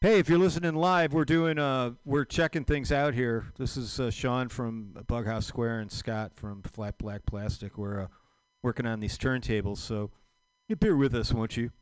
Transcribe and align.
Hey, 0.00 0.20
if 0.20 0.28
you're 0.28 0.38
listening 0.38 0.76
live, 0.76 1.12
we're 1.12 1.24
doing 1.24 1.58
uh 1.58 1.90
we're 2.04 2.24
checking 2.24 2.62
things 2.62 2.92
out 2.92 3.14
here. 3.14 3.46
This 3.58 3.76
is 3.76 3.98
uh, 3.98 4.12
Sean 4.12 4.48
from 4.48 4.94
Bughouse 5.08 5.42
Square 5.42 5.80
and 5.80 5.90
Scott 5.90 6.30
from 6.36 6.62
Flat 6.62 6.96
Black 6.98 7.26
Plastic. 7.26 7.76
We're 7.76 8.02
uh, 8.02 8.06
working 8.62 8.86
on 8.86 9.00
these 9.00 9.18
turntables, 9.18 9.78
so 9.78 10.12
you 10.68 10.76
bear 10.76 10.94
with 10.94 11.16
us, 11.16 11.32
won't 11.32 11.56
you? 11.56 11.72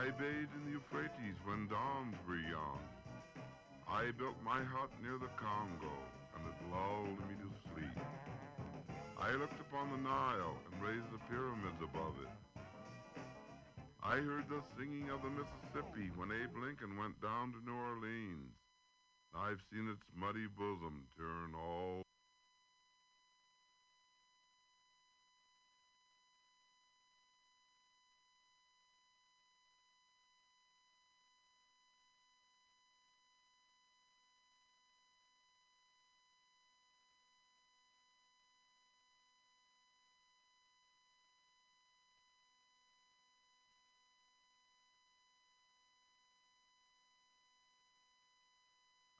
I 0.00 0.08
bathed 0.16 0.56
in 0.56 0.64
the 0.64 0.80
Euphrates 0.80 1.36
when 1.44 1.68
dawns 1.68 2.16
were 2.24 2.40
young. 2.40 2.80
I 3.84 4.08
built 4.16 4.40
my 4.40 4.64
hut 4.64 4.88
near 5.04 5.20
the 5.20 5.28
Congo, 5.36 5.92
and 6.32 6.40
it 6.48 6.56
lulled 6.72 7.20
me 7.28 7.36
to 7.36 7.50
sleep. 7.68 8.00
I 9.20 9.36
looked 9.36 9.60
upon 9.60 9.92
the 9.92 10.00
Nile 10.00 10.56
and 10.64 10.80
raised 10.80 11.12
the 11.12 11.20
pyramids 11.28 11.84
above 11.84 12.16
it. 12.24 12.32
I 14.00 14.24
heard 14.24 14.48
the 14.48 14.64
singing 14.72 15.12
of 15.12 15.20
the 15.20 15.36
Mississippi 15.36 16.08
when 16.16 16.32
Abe 16.32 16.56
Lincoln 16.56 16.96
went 16.96 17.20
down 17.20 17.52
to 17.52 17.60
New 17.60 17.76
Orleans. 17.76 18.56
I've 19.36 19.60
seen 19.68 19.84
its 19.84 20.08
muddy 20.16 20.48
bosom 20.56 21.04
turn 21.12 21.52
all 21.52 22.08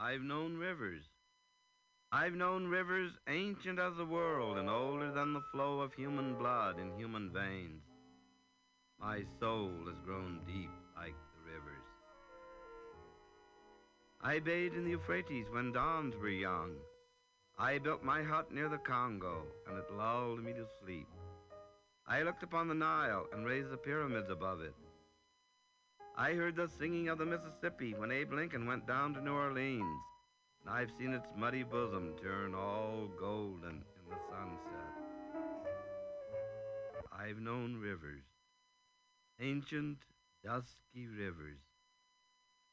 I've 0.02 0.22
known 0.22 0.56
rivers. 0.56 1.02
I've 2.10 2.32
known 2.32 2.68
rivers 2.68 3.12
ancient 3.28 3.78
as 3.78 3.94
the 3.98 4.06
world 4.06 4.56
and 4.56 4.70
older 4.70 5.12
than 5.12 5.34
the 5.34 5.44
flow 5.52 5.80
of 5.80 5.92
human 5.92 6.36
blood 6.36 6.80
in 6.80 6.98
human 6.98 7.30
veins. 7.30 7.82
My 8.98 9.20
soul 9.38 9.70
has 9.86 9.96
grown 10.06 10.40
deep 10.46 10.70
like 10.96 11.12
the 11.12 11.52
rivers. 11.52 11.84
I 14.22 14.38
bathed 14.38 14.74
in 14.74 14.84
the 14.84 14.92
Euphrates 14.92 15.46
when 15.52 15.70
dawns 15.72 16.14
were 16.16 16.30
young. 16.30 16.76
I 17.58 17.76
built 17.76 18.02
my 18.02 18.22
hut 18.22 18.50
near 18.54 18.70
the 18.70 18.78
Congo, 18.78 19.42
and 19.68 19.76
it 19.76 19.92
lulled 19.92 20.42
me 20.42 20.52
to 20.54 20.66
sleep. 20.82 21.08
I 22.08 22.22
looked 22.22 22.42
upon 22.42 22.68
the 22.68 22.74
Nile 22.74 23.26
and 23.34 23.44
raised 23.44 23.70
the 23.70 23.76
pyramids 23.76 24.30
above 24.30 24.62
it. 24.62 24.74
I 26.20 26.34
heard 26.34 26.54
the 26.54 26.68
singing 26.78 27.08
of 27.08 27.16
the 27.16 27.24
Mississippi 27.24 27.94
when 27.94 28.12
Abe 28.12 28.34
Lincoln 28.34 28.66
went 28.66 28.86
down 28.86 29.14
to 29.14 29.22
New 29.22 29.32
Orleans, 29.32 30.02
and 30.60 30.68
I've 30.68 30.90
seen 30.98 31.14
its 31.14 31.26
muddy 31.34 31.62
bosom 31.62 32.12
turn 32.22 32.54
all 32.54 33.08
golden 33.18 33.82
in 33.96 34.10
the 34.10 34.16
sunset. 34.28 35.72
I've 37.10 37.38
known 37.38 37.80
rivers, 37.80 38.20
ancient, 39.40 39.96
dusky 40.44 41.06
rivers. 41.06 41.56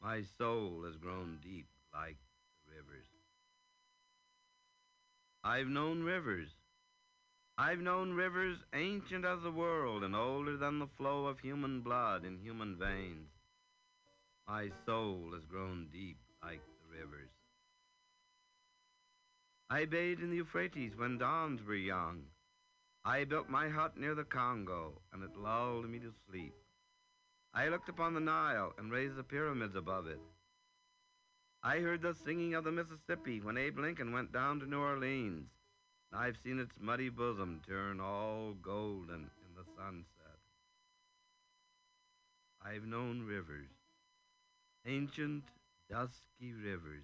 My 0.03 0.23
soul 0.37 0.83
has 0.85 0.97
grown 0.97 1.39
deep 1.41 1.67
like 1.93 2.17
the 2.65 2.75
rivers. 2.75 3.07
I've 5.45 5.67
known 5.67 6.03
rivers. 6.03 6.49
I've 7.57 7.79
known 7.79 8.11
rivers 8.11 8.57
ancient 8.73 9.23
as 9.23 9.41
the 9.41 9.51
world 9.51 10.03
and 10.03 10.17
older 10.17 10.57
than 10.57 10.79
the 10.79 10.89
flow 10.97 11.27
of 11.27 11.39
human 11.39 11.79
blood 11.79 12.25
in 12.25 12.39
human 12.39 12.75
veins. 12.75 13.29
My 14.47 14.69
soul 14.85 15.31
has 15.33 15.43
grown 15.45 15.87
deep 15.91 16.17
like 16.41 16.61
the 16.61 16.97
rivers. 16.97 17.29
I 19.69 19.83
bathed 19.83 20.21
in 20.21 20.29
the 20.29 20.37
Euphrates 20.37 20.93
when 20.95 21.17
dawns 21.17 21.61
were 21.67 21.75
young. 21.75 22.23
I 23.03 23.25
built 23.25 23.49
my 23.49 23.67
hut 23.67 23.97
near 23.97 24.15
the 24.15 24.23
Congo, 24.23 25.01
and 25.11 25.21
it 25.23 25.35
lulled 25.35 25.89
me 25.89 25.99
to 25.99 26.13
sleep. 26.29 26.53
I 27.53 27.67
looked 27.67 27.89
upon 27.89 28.13
the 28.13 28.21
Nile 28.21 28.73
and 28.77 28.91
raised 28.91 29.17
the 29.17 29.23
pyramids 29.23 29.75
above 29.75 30.07
it. 30.07 30.19
I 31.63 31.79
heard 31.79 32.01
the 32.01 32.13
singing 32.13 32.53
of 32.53 32.63
the 32.63 32.71
Mississippi 32.71 33.41
when 33.41 33.57
Abe 33.57 33.79
Lincoln 33.79 34.13
went 34.13 34.31
down 34.31 34.59
to 34.59 34.65
New 34.65 34.79
Orleans. 34.79 35.49
And 36.11 36.21
I've 36.21 36.37
seen 36.43 36.59
its 36.59 36.71
muddy 36.79 37.09
bosom 37.09 37.61
turn 37.67 37.99
all 37.99 38.53
golden 38.61 39.29
in 39.43 39.55
the 39.55 39.65
sunset. 39.75 40.39
I've 42.63 42.85
known 42.85 43.23
rivers, 43.23 43.69
ancient, 44.87 45.43
dusky 45.89 46.53
rivers. 46.53 47.03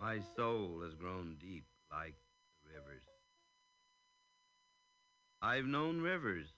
My 0.00 0.18
soul 0.36 0.80
has 0.82 0.94
grown 0.94 1.36
deep 1.40 1.64
like 1.92 2.16
the 2.64 2.70
rivers. 2.74 3.02
I've 5.40 5.66
known 5.66 6.00
rivers. 6.00 6.48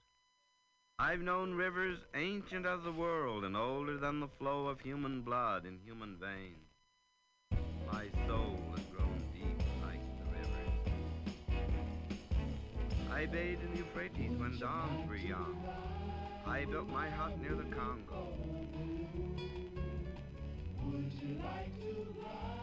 I've 0.97 1.21
known 1.21 1.53
rivers 1.53 1.99
ancient 2.15 2.65
as 2.65 2.83
the 2.83 2.91
world 2.91 3.45
and 3.45 3.55
older 3.55 3.97
than 3.97 4.19
the 4.19 4.27
flow 4.39 4.67
of 4.67 4.81
human 4.81 5.21
blood 5.21 5.65
in 5.65 5.77
human 5.85 6.17
veins. 6.19 7.61
My 7.91 8.05
soul 8.27 8.59
has 8.75 8.85
grown 8.85 9.23
deep 9.33 9.61
like 9.85 10.01
the 10.17 10.25
rivers. 10.31 10.73
I 13.11 13.25
bathed 13.27 13.63
in 13.63 13.71
the 13.73 13.77
Euphrates 13.77 14.37
when 14.37 14.57
dawns 14.59 15.07
were 15.07 15.15
young. 15.15 15.63
I 16.47 16.65
built 16.65 16.89
my 16.89 17.09
hut 17.09 17.39
near 17.39 17.55
the 17.55 17.63
Congo. 17.75 18.27
Would 20.91 21.13
you 21.21 21.37
like 21.43 21.69
to 21.81 22.07
ride 22.19 22.58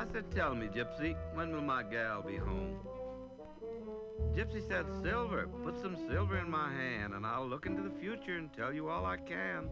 I 0.00 0.06
said, 0.14 0.30
Tell 0.34 0.54
me, 0.54 0.66
Gypsy, 0.68 1.14
when 1.34 1.52
will 1.52 1.60
my 1.60 1.82
gal 1.82 2.22
be 2.22 2.38
home? 2.38 2.78
Gypsy 4.34 4.66
said, 4.66 4.86
Silver, 5.02 5.46
put 5.62 5.78
some 5.78 5.94
silver 6.08 6.38
in 6.38 6.50
my 6.50 6.72
hand, 6.72 7.12
and 7.12 7.26
I'll 7.26 7.46
look 7.46 7.66
into 7.66 7.82
the 7.82 7.92
future 8.00 8.38
and 8.38 8.50
tell 8.50 8.72
you 8.72 8.88
all 8.88 9.04
I 9.04 9.18
can. 9.18 9.68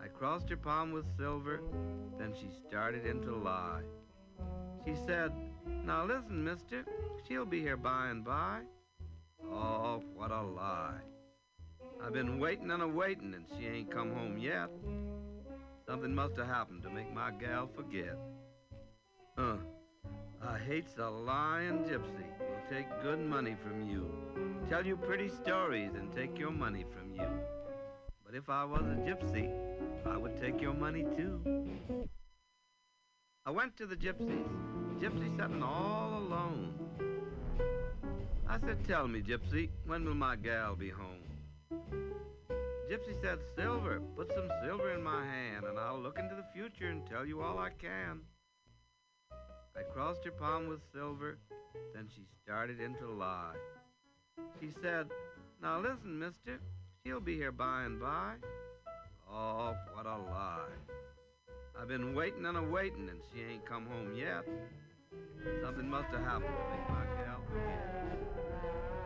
I 0.00 0.06
crossed 0.06 0.48
her 0.50 0.56
palm 0.56 0.92
with 0.92 1.06
silver, 1.16 1.60
then 2.20 2.32
she 2.40 2.46
started 2.68 3.04
in 3.04 3.20
to 3.22 3.34
lie. 3.34 3.82
She 4.86 4.94
said, 5.04 5.32
Now 5.84 6.04
listen, 6.04 6.44
mister, 6.44 6.84
she'll 7.26 7.46
be 7.46 7.60
here 7.60 7.76
by 7.76 8.10
and 8.10 8.24
by. 8.24 8.60
Oh, 9.44 10.04
what 10.14 10.30
a 10.30 10.40
lie. 10.40 11.00
I've 12.00 12.12
been 12.12 12.38
waiting 12.38 12.70
and 12.70 12.82
a 12.84 12.86
waiting, 12.86 13.34
and 13.34 13.44
she 13.58 13.66
ain't 13.66 13.90
come 13.90 14.12
home 14.14 14.38
yet. 14.38 14.70
Something 15.84 16.14
must 16.14 16.36
have 16.36 16.46
happened 16.46 16.84
to 16.84 16.90
make 16.90 17.12
my 17.12 17.32
gal 17.32 17.68
forget. 17.74 18.16
Huh. 19.38 19.56
I 20.42 20.58
hates 20.58 20.94
a 20.98 21.08
lying 21.08 21.84
gypsy 21.84 22.26
who'll 22.38 22.76
take 22.76 22.88
good 23.02 23.20
money 23.20 23.54
from 23.62 23.88
you, 23.88 24.10
tell 24.68 24.84
you 24.84 24.96
pretty 24.96 25.28
stories, 25.28 25.92
and 25.94 26.12
take 26.12 26.36
your 26.36 26.50
money 26.50 26.84
from 26.92 27.12
you. 27.14 27.28
But 28.26 28.34
if 28.34 28.50
I 28.50 28.64
was 28.64 28.82
a 28.82 28.96
gypsy, 29.08 29.48
I 30.04 30.16
would 30.16 30.40
take 30.40 30.60
your 30.60 30.74
money 30.74 31.04
too. 31.16 31.40
I 33.46 33.52
went 33.52 33.76
to 33.76 33.86
the 33.86 33.94
gypsies. 33.94 34.48
Gypsy 35.00 35.30
sitting 35.38 35.62
all 35.62 36.18
alone. 36.18 36.74
I 38.48 38.58
said, 38.58 38.84
Tell 38.88 39.06
me, 39.06 39.22
Gypsy, 39.22 39.68
when 39.86 40.04
will 40.04 40.16
my 40.16 40.34
gal 40.34 40.74
be 40.74 40.90
home? 40.90 41.22
Gypsy 42.90 43.14
said, 43.22 43.38
Silver, 43.54 44.00
put 44.16 44.32
some 44.34 44.48
silver 44.64 44.90
in 44.94 45.02
my 45.04 45.24
hand, 45.24 45.64
and 45.64 45.78
I'll 45.78 46.00
look 46.00 46.18
into 46.18 46.34
the 46.34 46.44
future 46.52 46.88
and 46.88 47.06
tell 47.06 47.24
you 47.24 47.40
all 47.40 47.60
I 47.60 47.70
can. 47.70 48.22
I 49.78 49.82
crossed 49.82 50.24
her 50.24 50.32
palm 50.32 50.68
with 50.68 50.80
silver, 50.92 51.38
then 51.94 52.08
she 52.12 52.22
started 52.42 52.80
in 52.80 52.96
to 52.96 53.06
lie. 53.06 53.54
She 54.60 54.70
said, 54.82 55.06
Now 55.62 55.78
listen, 55.78 56.18
mister, 56.18 56.58
she'll 57.04 57.20
be 57.20 57.36
here 57.36 57.52
by 57.52 57.84
and 57.84 58.00
by. 58.00 58.34
Oh, 59.30 59.76
what 59.94 60.04
a 60.04 60.16
lie. 60.16 60.74
I've 61.80 61.86
been 61.86 62.12
waiting 62.12 62.44
and 62.44 62.56
a 62.56 62.62
waiting, 62.62 63.08
and 63.08 63.20
she 63.32 63.40
ain't 63.40 63.64
come 63.66 63.86
home 63.86 64.16
yet. 64.16 64.44
Something 65.62 65.88
must 65.88 66.08
have 66.08 66.22
happened 66.22 66.46
to 66.46 66.76
make 66.76 66.88
my 66.90 67.04
gal 67.22 67.40
forget. 67.48 68.97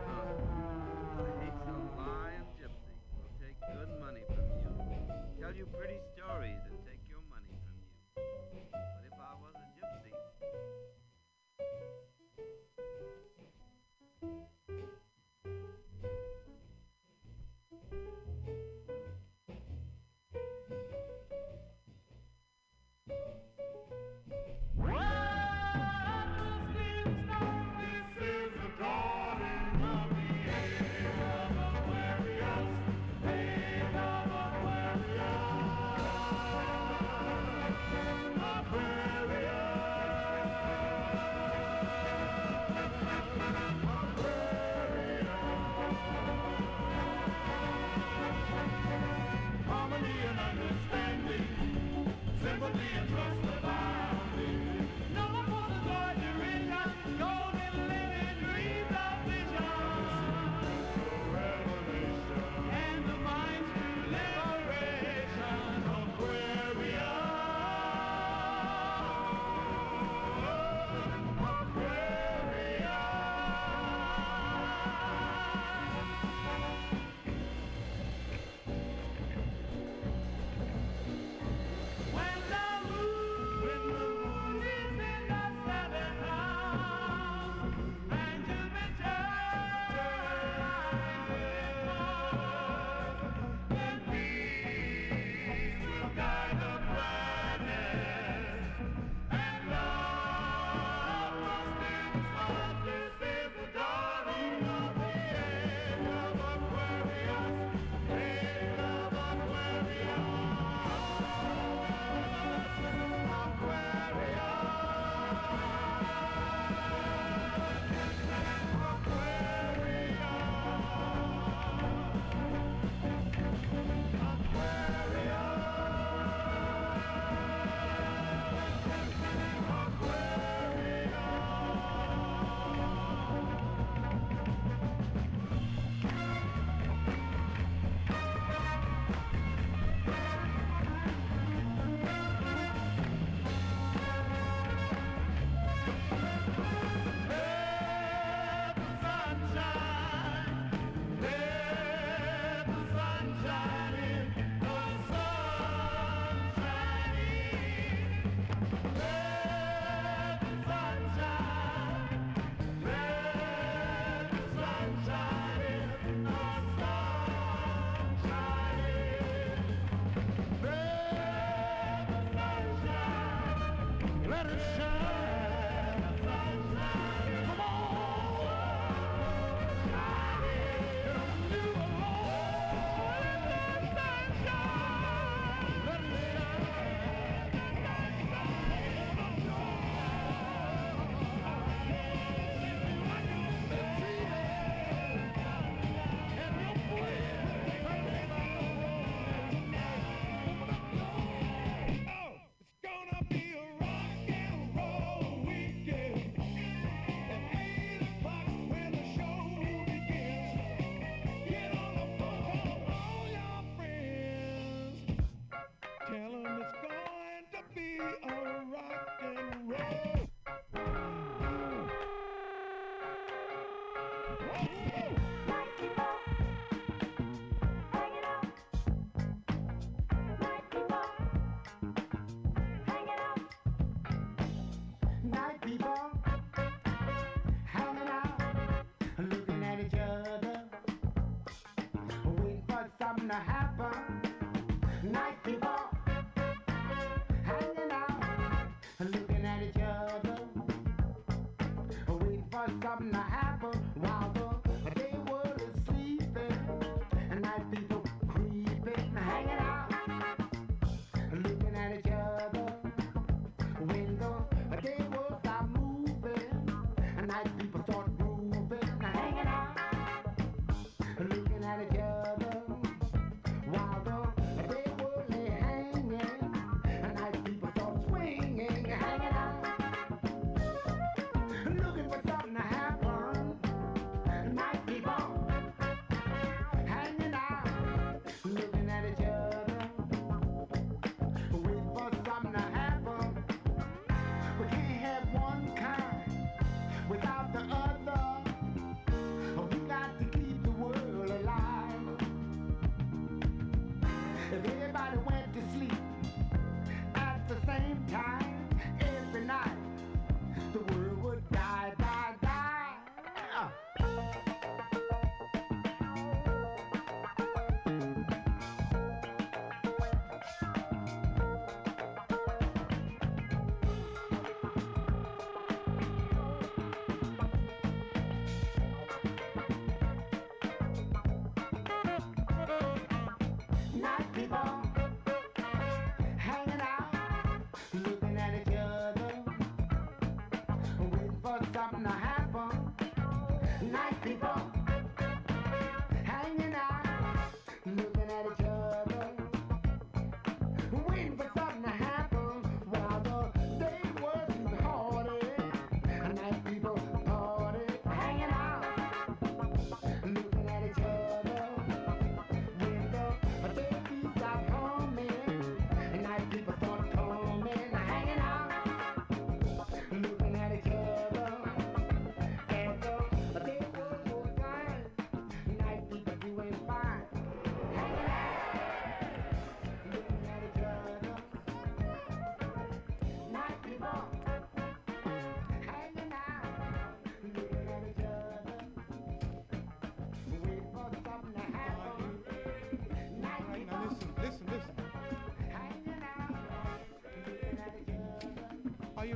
happy 334.33 334.47
birthday. 334.47 334.72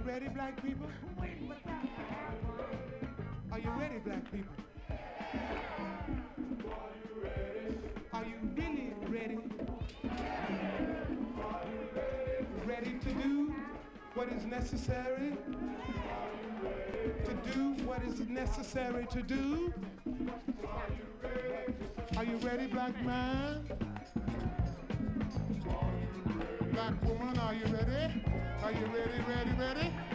Ready, 0.08 0.30
black 0.30 0.64
people? 0.64 0.88
Are 3.52 3.60
you 3.60 3.70
ready, 3.72 3.98
black 4.06 4.32
people? 4.32 4.56
Are 8.14 8.24
you 8.24 8.36
really 8.56 8.94
ready? 9.10 9.38
Ready 12.66 13.00
to 13.00 13.10
do 13.22 13.54
what 14.14 14.30
is 14.30 14.46
necessary? 14.46 15.34
To 17.26 17.34
do 17.54 17.84
what 17.86 18.02
is 18.04 18.22
necessary 18.30 19.08
to 19.12 19.22
do? 19.22 19.74
Are 22.16 22.24
you 22.24 22.38
ready, 22.38 22.68
black 22.68 23.04
man? 23.04 23.66
Black 26.72 27.04
woman, 27.04 27.38
are 27.40 27.54
you 27.54 27.66
ready? 27.66 27.77
Are 28.68 28.74
you 28.74 28.86
ready, 28.88 29.22
ready, 29.30 29.52
ready? 29.58 30.07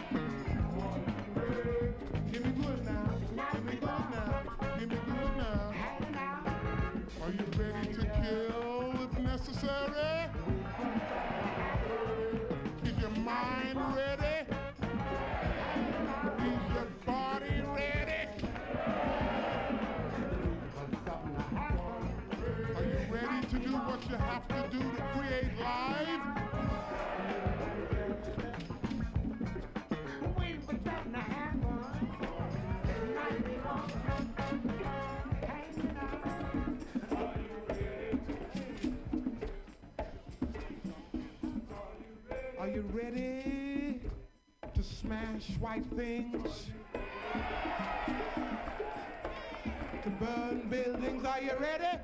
You 42.73 42.81
ready 42.91 44.01
to 44.73 44.81
smash 44.81 45.49
white 45.59 45.85
things? 45.95 46.71
To 50.01 50.09
burn 50.09 50.67
buildings? 50.69 51.23
Are 51.23 51.39
you 51.39 51.51
ready? 51.59 51.99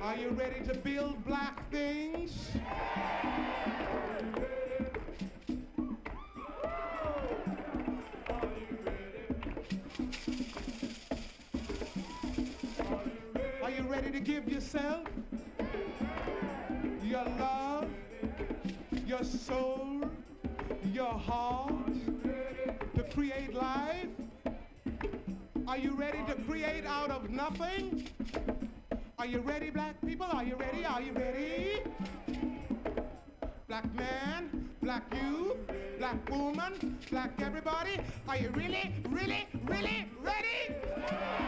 Are 0.00 0.16
you 0.16 0.28
ready 0.30 0.64
to 0.66 0.74
build 0.74 1.24
black 1.24 1.68
things? 1.72 2.52
Are 13.60 13.70
you 13.70 13.82
ready 13.88 14.12
to 14.12 14.20
give 14.20 14.48
yourself? 14.48 15.08
Your 17.14 17.24
love, 17.38 17.86
your 19.06 19.22
soul, 19.22 20.00
your 20.92 21.12
heart 21.12 21.94
to 22.96 23.04
create 23.14 23.54
life? 23.54 24.08
Are 25.68 25.78
you 25.78 25.92
ready 25.92 26.18
to 26.26 26.34
create 26.42 26.84
out 26.84 27.12
of 27.12 27.30
nothing? 27.30 28.08
Are 29.16 29.26
you 29.26 29.38
ready, 29.38 29.70
black 29.70 29.94
people? 30.04 30.26
Are 30.26 30.42
you 30.42 30.56
ready? 30.56 30.84
Are 30.84 31.00
you 31.00 31.12
ready? 31.12 31.82
Black 33.68 33.94
man, 33.94 34.68
black 34.82 35.04
youth, 35.14 35.56
black 36.00 36.28
woman, 36.28 36.98
black 37.12 37.30
everybody, 37.40 38.00
are 38.26 38.38
you 38.38 38.50
really, 38.56 38.92
really, 39.08 39.46
really 39.64 40.08
ready? 40.20 41.43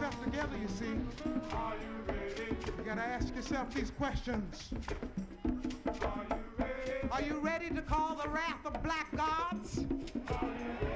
your 0.00 0.06
own 0.06 0.12
self 0.12 0.24
together, 0.24 0.56
you 0.60 0.68
see. 0.68 0.84
Are 1.54 1.74
you 1.74 2.14
ready? 2.14 2.56
You 2.78 2.84
gotta 2.84 3.02
ask 3.02 3.34
yourself 3.34 3.72
these 3.74 3.90
questions. 3.90 4.70
Are 5.44 6.24
you 6.30 6.36
ready? 6.58 7.08
Are 7.10 7.22
you 7.22 7.40
ready 7.40 7.70
to 7.70 7.82
call 7.82 8.16
the 8.16 8.28
wrath 8.28 8.64
of 8.64 8.82
black 8.82 9.14
gods? 9.16 9.84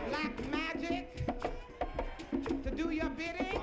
Black 0.09 0.51
magic? 0.51 1.27
To 2.63 2.71
do 2.71 2.91
your 2.91 3.11
bidding? 3.11 3.61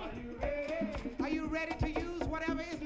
Are 1.22 1.30
you 1.30 1.46
ready 1.48 1.76
to 1.80 1.90
use 1.90 2.24
whatever 2.24 2.62
is 2.62 2.77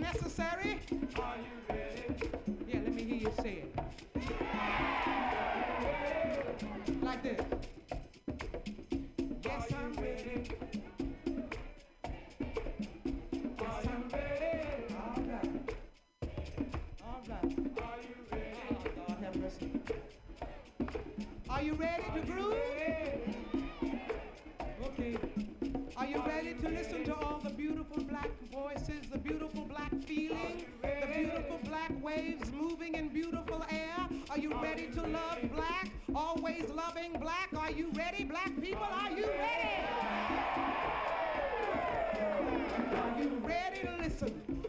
to 43.82 43.98
listen? 43.98 44.66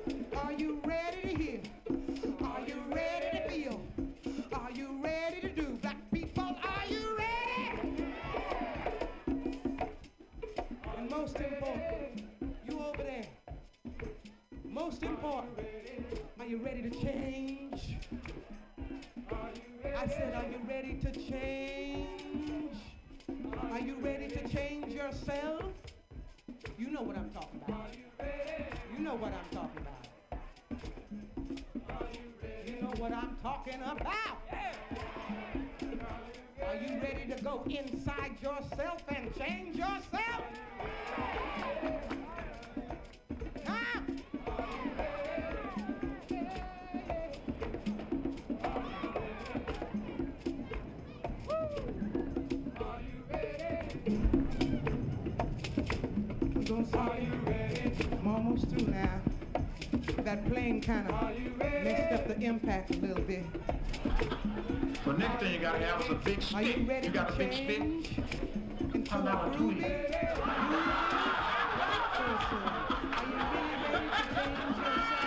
Inside 37.78 38.36
yourself 38.42 39.02
and 39.08 39.34
change 39.36 39.76
yourself? 39.76 40.44
Huh? 43.66 44.00
I'm 56.54 56.64
gonna 56.64 56.86
I'm 58.12 58.26
almost 58.28 58.68
through 58.68 58.88
now. 58.88 59.20
That 60.18 60.46
plane 60.48 60.80
kind 60.82 61.10
of 61.10 61.58
messed 61.58 62.12
up 62.12 62.28
the 62.28 62.40
impact 62.40 62.94
a 62.94 62.98
little 62.98 63.22
bit. 63.24 63.44
Thing 65.42 65.54
you 65.54 65.58
gotta 65.58 65.84
have 65.84 66.00
is 66.02 66.08
a 66.08 66.14
big 66.14 66.40
stick. 66.40 66.76
you 66.78 66.84
ready 66.84 67.08
got 67.08 67.30
a 67.30 67.36
big 67.36 67.52
stick? 67.52 67.66
change 67.66 68.94
into 68.94 69.12
I'm 69.12 69.22
a 69.22 69.24
not 69.24 69.48
a 69.48 69.50
groovy, 69.50 69.74
tweet. 69.74 69.82
person? 72.14 72.58
Are 73.10 73.26
you 73.26 73.34
really 73.50 73.74
ready 73.82 74.06
to 74.06 74.22
change 74.36 74.58
yourself, 74.78 75.18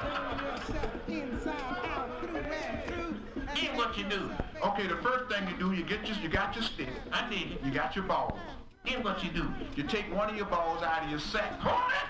turn 0.00 0.38
yourself 0.46 0.90
inside 1.08 1.90
out, 1.90 2.06
through 2.20 2.36
and 2.36 2.46
through? 2.86 3.16
and 3.48 3.58
Here's 3.58 3.72
make 3.72 3.76
what 3.76 3.98
you 3.98 4.04
do. 4.04 4.30
Okay, 4.64 4.86
the 4.86 4.98
first 4.98 5.28
thing 5.28 5.48
you 5.48 5.56
do, 5.58 5.72
you 5.72 5.82
get 5.82 6.06
your, 6.06 6.16
you 6.18 6.28
got 6.28 6.54
your 6.54 6.62
stick. 6.62 6.90
I 7.12 7.28
did 7.28 7.50
it. 7.50 7.60
You 7.64 7.72
got 7.72 7.96
your 7.96 8.04
balls. 8.04 8.38
Here's 8.84 9.02
what 9.02 9.24
you 9.24 9.30
do. 9.30 9.52
You 9.74 9.82
take 9.82 10.04
one 10.14 10.30
of 10.30 10.36
your 10.36 10.46
balls 10.46 10.84
out 10.84 11.02
of 11.02 11.10
your 11.10 11.18
sack. 11.18 11.58
Hold 11.58 11.90
it. 11.90 12.06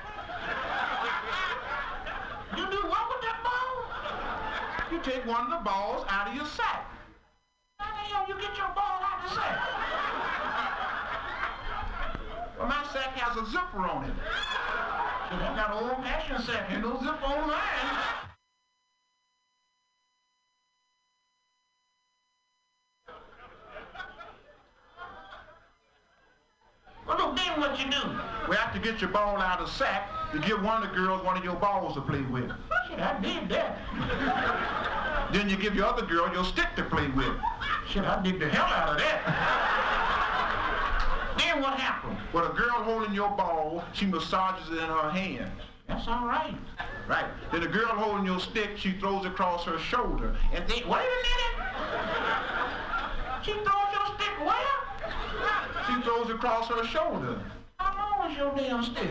You 2.59 2.71
do 2.71 2.87
what 2.89 3.09
with 3.09 3.23
that 3.23 3.41
ball? 3.43 4.93
You 4.93 5.01
take 5.03 5.25
one 5.25 5.51
of 5.51 5.51
the 5.59 5.65
balls 5.65 6.05
out 6.11 6.29
of 6.29 6.35
your 6.35 6.45
sack. 6.45 6.91
How 7.85 8.25
the 8.25 8.29
you 8.29 8.35
get 8.41 8.57
your 8.57 8.69
ball 8.75 9.01
out 9.03 9.23
the 9.23 9.35
sack? 9.35 9.59
Well, 12.59 12.69
my 12.69 12.85
sack 12.93 13.17
has 13.19 13.37
a 13.37 13.45
zipper 13.51 13.79
on 13.79 14.05
it. 14.05 14.15
So 15.29 15.37
I 15.37 15.57
got 15.57 15.77
an 15.77 15.89
old-fashioned 15.89 16.45
sack. 16.45 16.71
Ain't 16.71 16.83
no 16.83 16.97
zipper 16.99 17.27
on 17.27 17.49
mine. 17.49 17.61
Well, 27.07 27.35
then 27.35 27.61
what 27.61 27.79
you 27.79 27.91
do? 27.91 28.03
We 28.49 28.57
have 28.57 28.73
to 28.73 28.79
get 28.79 29.01
your 29.01 29.11
ball 29.11 29.37
out 29.37 29.61
of 29.61 29.69
sack 29.69 30.14
to 30.35 30.41
give 30.41 30.63
one 30.63 30.83
of 30.83 30.89
the 30.91 30.95
girls 30.95 31.25
one 31.25 31.37
of 31.37 31.45
your 31.45 31.55
balls 31.55 31.95
to 31.95 32.01
play 32.01 32.23
with. 32.23 32.51
Shit, 32.89 32.99
I 32.99 33.21
did 33.21 33.49
that. 33.51 35.31
then 35.33 35.49
you 35.49 35.57
give 35.57 35.75
your 35.77 35.87
other 35.87 36.05
girl 36.05 36.33
your 36.33 36.45
stick 36.45 36.67
to 36.77 36.83
play 36.85 37.07
with. 37.09 37.37
Shit, 37.89 38.05
I 38.05 38.21
did 38.21 38.41
the 38.41 38.49
hell 38.49 38.65
out 38.67 38.91
of 38.91 38.99
that. 38.99 39.23
then 41.39 41.63
what 41.63 41.79
happened? 41.79 42.17
Well, 42.33 42.49
the 42.49 42.55
girl 42.55 42.83
holding 42.83 43.15
your 43.15 43.31
ball, 43.31 43.85
she 43.93 44.07
massages 44.07 44.71
it 44.71 44.79
in 44.79 44.89
her 44.89 45.11
hand. 45.11 45.53
That's 45.87 46.09
all 46.09 46.27
right. 46.27 46.57
Right. 47.09 47.27
Then 47.53 47.61
the 47.61 47.69
girl 47.69 47.87
holding 47.87 48.27
your 48.27 48.41
stick, 48.41 48.71
she 48.77 48.93
throws 48.93 49.25
it 49.25 49.29
across 49.29 49.65
her 49.65 49.79
shoulder. 49.79 50.35
And 50.53 50.67
then, 50.67 50.89
wait 50.89 51.05
a 51.05 51.23
minute. 51.29 51.71
She 53.45 53.53
throws 53.53 53.93
your 53.93 54.07
stick 54.17 54.41
where? 54.41 54.81
She 55.87 56.03
throws 56.03 56.31
it 56.31 56.37
across 56.37 56.69
her 56.69 56.85
shoulder. 56.85 57.41
How 57.79 58.21
long 58.21 58.31
is 58.31 58.37
your 58.37 58.55
damn 58.55 58.83
stick? 58.85 59.11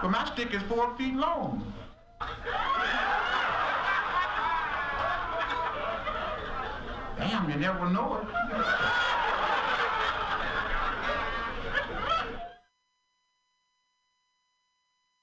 But 0.00 0.10
my 0.10 0.24
stick 0.32 0.52
is 0.52 0.62
four 0.64 0.96
feet 0.96 1.14
long. 1.14 1.72
Damn, 7.18 7.48
you 7.50 7.56
never 7.56 7.88
know 7.88 8.16
it. 8.16 8.26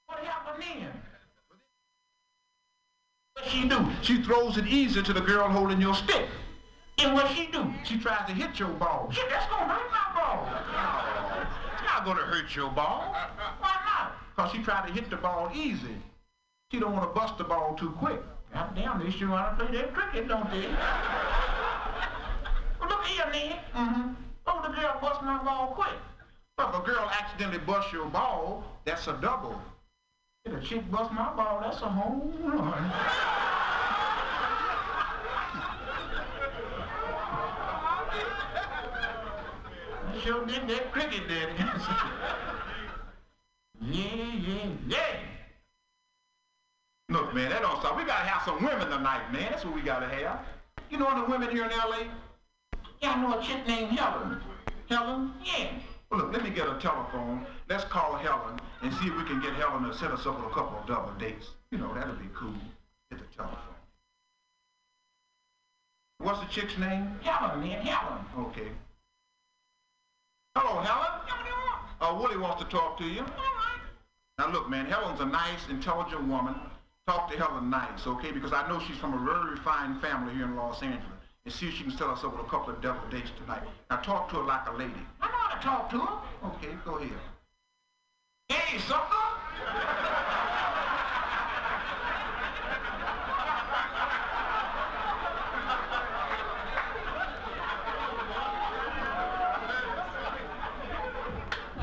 What 0.05 0.19
happened 0.23 0.63
then? 0.63 0.91
What 3.33 3.45
she 3.47 3.67
do? 3.67 3.85
She 4.01 4.23
throws 4.23 4.57
it 4.57 4.65
easy 4.65 5.03
to 5.03 5.13
the 5.13 5.21
girl 5.21 5.49
holding 5.49 5.81
your 5.81 5.95
stick. 5.95 6.29
And 7.01 7.13
what 7.13 7.31
she 7.35 7.47
do? 7.47 7.73
She 7.85 7.97
tries 7.97 8.27
to 8.27 8.33
hit 8.33 8.59
your 8.59 8.69
ball. 8.69 9.09
Shit, 9.11 9.29
that's 9.29 9.47
gonna 9.47 9.73
hurt 9.73 9.91
my 9.91 10.19
ball. 10.19 10.45
No, 10.45 11.43
it's 11.73 11.83
not 11.83 12.05
gonna 12.05 12.21
hurt 12.21 12.55
your 12.55 12.69
ball. 12.71 13.15
Why 13.59 13.75
not? 13.85 14.13
Cause 14.35 14.51
she 14.51 14.61
tried 14.61 14.87
to 14.87 14.93
hit 14.93 15.09
the 15.09 15.15
ball 15.15 15.51
easy. 15.53 15.95
She 16.71 16.79
don't 16.79 16.93
want 16.93 17.03
to 17.03 17.19
bust 17.19 17.37
the 17.37 17.43
ball 17.43 17.75
too 17.75 17.91
quick. 17.91 18.21
God 18.53 18.75
damn, 18.75 19.03
they 19.03 19.11
sure 19.11 19.29
want 19.29 19.57
to 19.57 19.65
play 19.65 19.77
that 19.77 19.93
cricket, 19.93 20.27
don't 20.27 20.49
they? 20.51 20.67
well, 22.79 22.89
look 22.89 23.05
here, 23.05 23.25
Ned. 23.31 23.59
Mm-hmm. 23.75 24.11
Oh, 24.47 24.61
the 24.61 24.75
girl 24.75 24.97
bust 25.01 25.21
my 25.21 25.43
ball 25.43 25.67
quick. 25.67 25.97
But 26.57 26.69
if 26.69 26.81
a 26.81 26.85
girl 26.85 27.09
accidentally 27.11 27.59
busts 27.59 27.93
your 27.93 28.07
ball, 28.07 28.63
that's 28.85 29.07
a 29.07 29.13
double. 29.21 29.59
If 30.45 30.53
a 30.53 30.61
chick 30.61 30.89
bust 30.91 31.11
my 31.11 31.33
ball, 31.35 31.59
that's 31.61 31.81
a 31.81 31.89
home 31.89 32.33
run. 32.43 32.91
Did 40.13 40.67
that 40.67 40.91
cricket, 40.91 41.23
it? 41.29 41.49
yeah, 43.81 44.33
yeah, 44.33 44.69
yeah. 44.87 45.19
Look, 47.09 47.33
man, 47.33 47.49
that 47.49 47.61
don't 47.61 47.79
stop. 47.79 47.97
We 47.97 48.03
gotta 48.05 48.27
have 48.27 48.43
some 48.43 48.63
women 48.63 48.89
tonight, 48.89 49.31
man. 49.31 49.47
That's 49.51 49.65
what 49.65 49.73
we 49.75 49.81
gotta 49.81 50.07
have. 50.07 50.39
You 50.89 50.97
know 50.97 51.13
the 51.19 51.29
women 51.29 51.49
here 51.51 51.65
in 51.65 51.71
L.A.? 51.71 52.07
Yeah, 53.01 53.11
I 53.11 53.21
know 53.21 53.39
a 53.39 53.43
chick 53.43 53.67
named 53.67 53.97
Helen. 53.97 54.41
Helen? 54.89 55.33
Yeah. 55.43 55.69
Well, 56.09 56.21
look, 56.21 56.33
let 56.33 56.43
me 56.43 56.49
get 56.49 56.67
a 56.67 56.77
telephone. 56.79 57.45
Let's 57.69 57.83
call 57.83 58.15
Helen 58.17 58.59
and 58.81 58.91
see 58.95 59.07
if 59.07 59.15
we 59.15 59.23
can 59.23 59.39
get 59.41 59.53
Helen 59.53 59.83
to 59.83 59.93
set 59.93 60.11
us 60.11 60.25
up 60.25 60.37
with 60.37 60.51
a 60.51 60.53
couple 60.53 60.79
of 60.79 60.87
double 60.87 61.13
dates. 61.19 61.51
You 61.71 61.77
know, 61.77 61.93
that'll 61.93 62.15
be 62.15 62.29
cool. 62.33 62.53
Get 63.11 63.19
the 63.19 63.35
telephone. 63.35 63.59
What's 66.17 66.39
the 66.39 66.47
chick's 66.47 66.77
name? 66.77 67.19
Helen, 67.21 67.61
man, 67.61 67.85
Helen. 67.85 68.25
Okay. 68.47 68.69
Hello, 70.61 70.81
Helen. 70.81 71.07
Uh, 72.01 72.19
Willie 72.21 72.37
wants 72.37 72.61
to 72.61 72.69
talk 72.69 72.97
to 72.97 73.05
you. 73.05 73.21
All 73.21 73.27
right. 73.27 73.79
Now 74.37 74.51
look, 74.51 74.69
man, 74.69 74.87
Helen's 74.87 75.21
a 75.21 75.25
nice, 75.25 75.69
intelligent 75.69 76.27
woman. 76.27 76.53
Talk 77.07 77.31
to 77.31 77.37
Helen 77.37 77.69
nice, 77.69 78.05
okay? 78.05 78.31
Because 78.31 78.51
I 78.51 78.67
know 78.67 78.79
she's 78.85 78.97
from 78.97 79.13
a 79.13 79.23
very 79.23 79.51
refined 79.51 80.01
family 80.01 80.33
here 80.33 80.43
in 80.43 80.57
Los 80.57 80.83
Angeles. 80.83 81.05
And 81.45 81.53
see 81.53 81.69
if 81.69 81.75
she 81.75 81.83
can 81.83 81.93
set 81.93 82.07
us 82.07 82.25
up 82.25 82.35
with 82.35 82.45
a 82.45 82.49
couple 82.49 82.73
of 82.73 82.81
double 82.81 83.07
dates 83.09 83.31
tonight. 83.39 83.63
Now 83.89 83.97
talk 83.97 84.29
to 84.31 84.35
her 84.35 84.43
like 84.43 84.67
a 84.67 84.73
lady. 84.73 84.91
I 85.21 85.27
know 85.27 85.33
how 85.33 85.55
to 85.55 85.63
talk 85.63 85.89
to 85.91 85.99
her. 85.99 86.49
Okay, 86.49 86.75
go 86.83 86.97
ahead. 86.97 87.11
Hey, 88.49 88.79
sucker! 88.79 89.15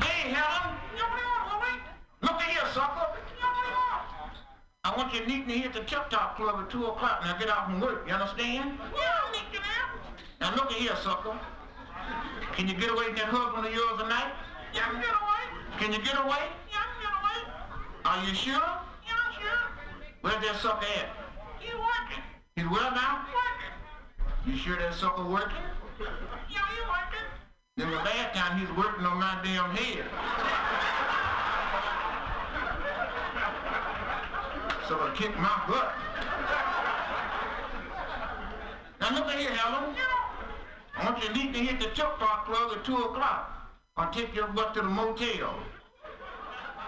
Hey, 0.03 0.31
Helen. 0.31 0.77
Look 2.21 2.31
at 2.31 2.41
here, 2.41 2.61
sucker. 2.73 3.07
I 5.17 5.19
want 5.21 5.29
you 5.31 5.41
to 5.41 5.47
meet 5.47 5.57
me 5.57 5.65
at 5.65 5.73
the 5.73 5.79
Tip 5.79 6.09
Top 6.11 6.37
Club 6.37 6.59
at 6.59 6.69
2 6.69 6.85
o'clock 6.85 7.21
when 7.21 7.33
I 7.33 7.39
get 7.39 7.49
off 7.49 7.65
from 7.65 7.79
work. 7.81 8.05
You 8.07 8.13
understand? 8.13 8.77
Yeah, 8.93 9.01
I'll 9.25 9.31
meet 9.31 9.49
you 9.51 9.57
there. 9.57 9.89
Now 10.39 10.53
look 10.55 10.71
at 10.71 10.77
here, 10.77 10.95
sucker. 11.01 11.33
Can 12.53 12.67
you 12.67 12.75
get 12.75 12.91
away 12.91 13.05
from 13.05 13.15
that 13.15 13.25
husband 13.25 13.65
of 13.65 13.73
yours 13.73 13.97
tonight? 13.97 14.29
Yeah, 14.75 14.85
I 14.85 14.91
can 14.93 15.01
get 15.01 15.17
away. 15.17 15.43
Can 15.79 15.93
you 15.93 16.01
get 16.05 16.21
away? 16.21 16.43
Yeah, 16.69 16.77
I 16.77 16.93
can 16.93 17.01
get 17.01 17.13
away. 17.17 17.37
Are 18.05 18.19
you 18.29 18.35
sure? 18.35 18.61
Yeah, 18.61 19.17
I'm 19.17 19.33
sure. 19.41 19.61
Where's 20.21 20.37
that 20.45 20.61
sucker 20.61 20.85
at? 20.85 21.09
He's 21.57 21.73
working. 21.73 22.21
He's 22.55 22.69
where 22.69 22.91
now? 22.93 23.25
Working. 23.33 23.73
You 24.45 24.53
sure 24.55 24.77
that 24.77 24.93
sucker 24.93 25.25
working? 25.25 25.65
Yeah, 25.97 26.61
he's 26.77 26.85
working. 26.85 27.25
Then 27.75 27.89
the 27.89 27.97
last 28.05 28.37
time 28.37 28.59
he's 28.59 28.69
working 28.77 29.05
on 29.05 29.17
my 29.17 29.41
damn 29.41 29.73
head. 29.73 30.05
So 34.87 34.97
I 35.01 35.13
kicked 35.15 35.37
my 35.37 35.63
butt. 35.67 35.91
Now 39.01 39.15
look 39.15 39.29
here, 39.31 39.51
Helen. 39.51 39.95
I 40.95 41.05
want 41.05 41.21
you 41.21 41.29
to 41.29 41.35
need 41.35 41.53
to 41.53 41.59
hit 41.59 41.79
the 41.79 41.87
choke 41.87 42.17
talk 42.19 42.45
plug 42.45 42.77
at 42.77 42.85
2 42.85 42.95
o'clock. 42.95 43.69
I'll 43.97 44.11
take 44.11 44.33
your 44.33 44.47
butt 44.47 44.73
to 44.75 44.81
the 44.81 44.87
motel. 44.87 45.59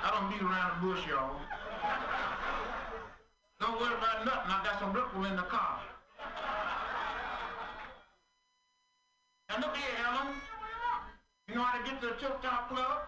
I 0.02 0.12
don't 0.12 0.30
beat 0.32 0.42
around 0.42 0.82
the 0.82 0.88
bush, 0.88 1.06
y'all. 1.08 1.36
Don't 3.60 3.80
worry 3.82 3.94
about 3.94 4.26
nothing. 4.26 4.48
I 4.48 4.64
got 4.64 4.80
some 4.80 4.94
ripple 4.94 5.26
in 5.26 5.36
the 5.36 5.44
car. 5.44 5.80
Now 9.50 9.60
look 9.60 9.76
here, 9.76 9.96
Helen. 9.98 10.36
You 11.50 11.56
know 11.56 11.64
how 11.64 11.78
to 11.78 11.90
get 11.90 12.00
to 12.00 12.08
the 12.08 12.14
choke 12.14 12.42
talk 12.42 12.70
plug? 12.70 13.02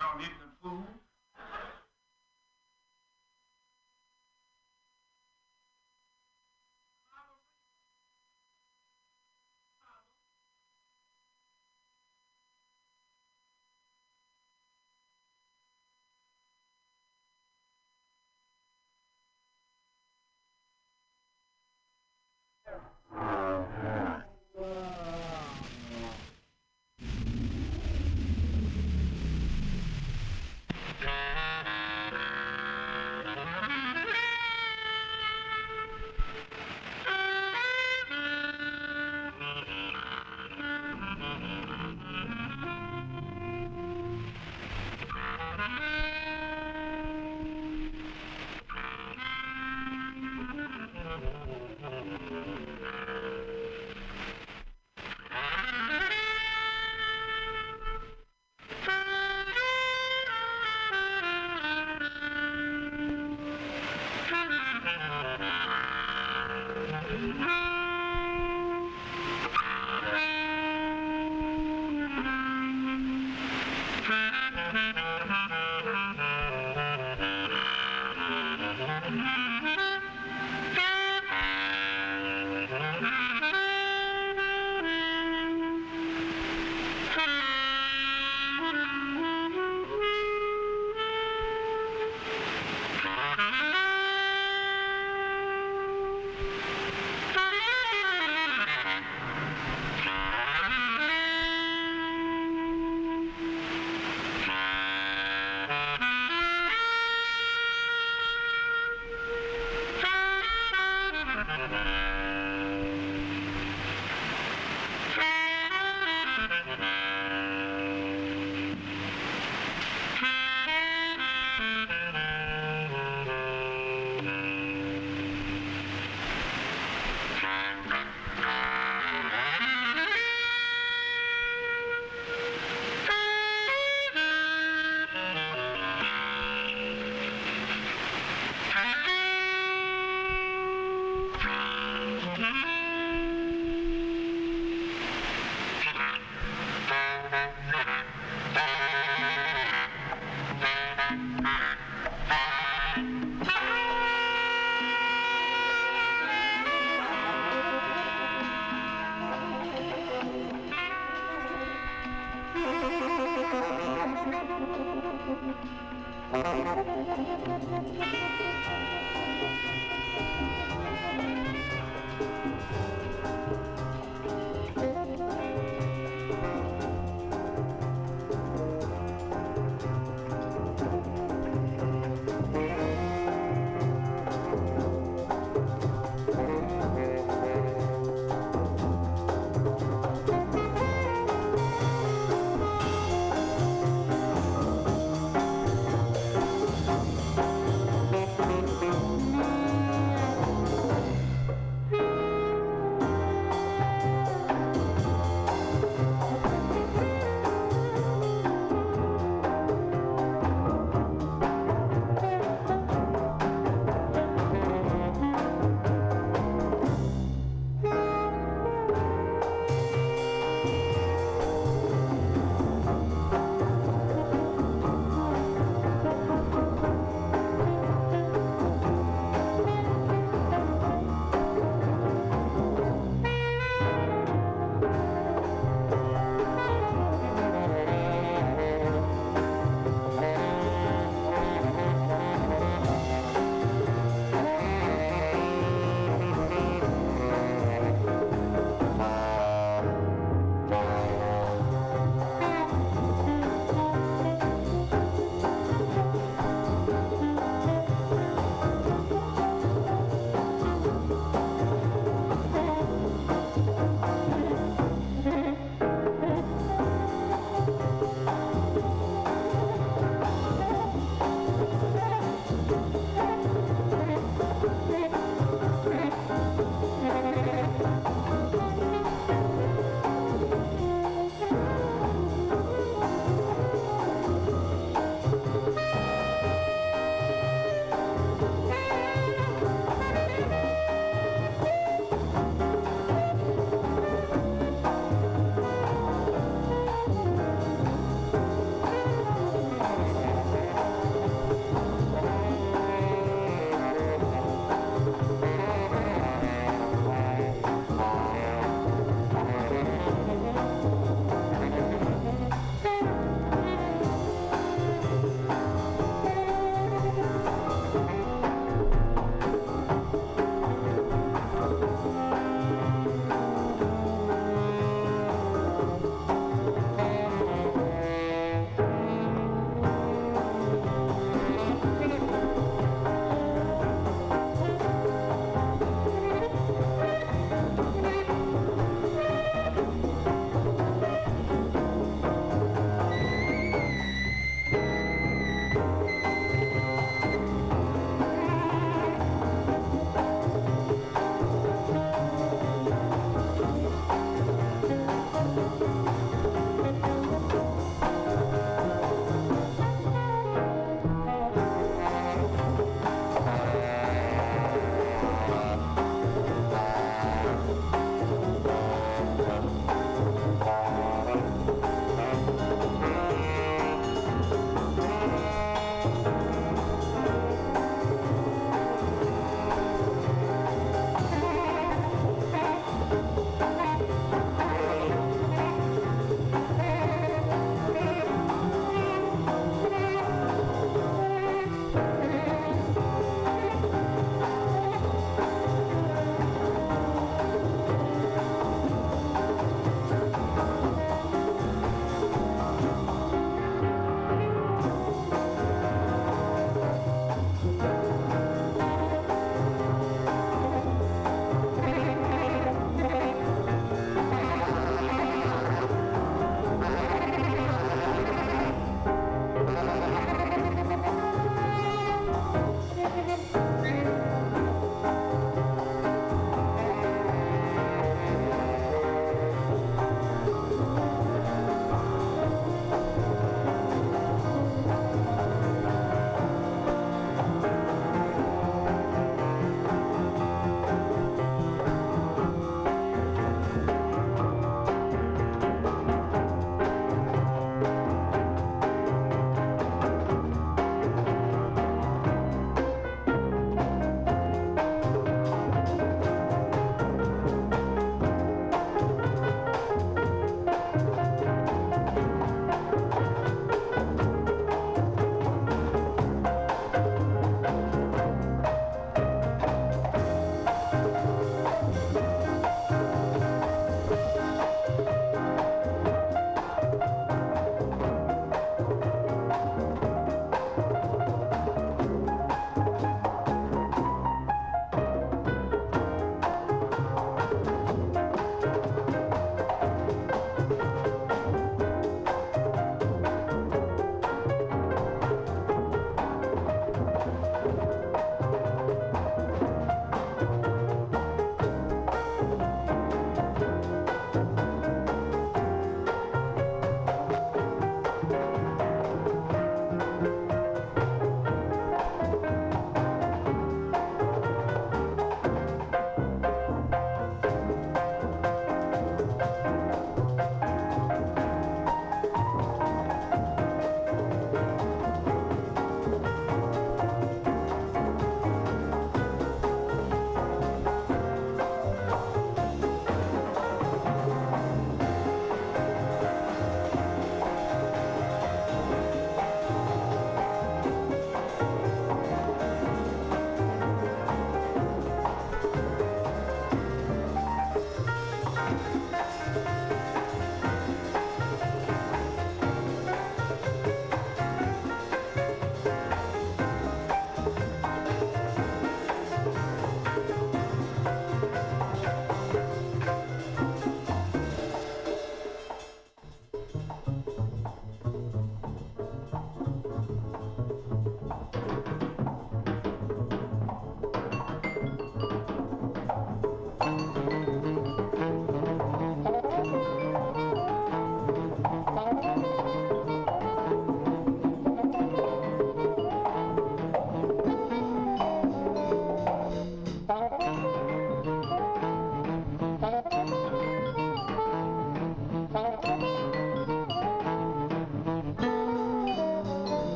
Y'all 0.00 0.20
ignorant 0.20 0.54
fool. 0.62 0.84
You 0.86 1.01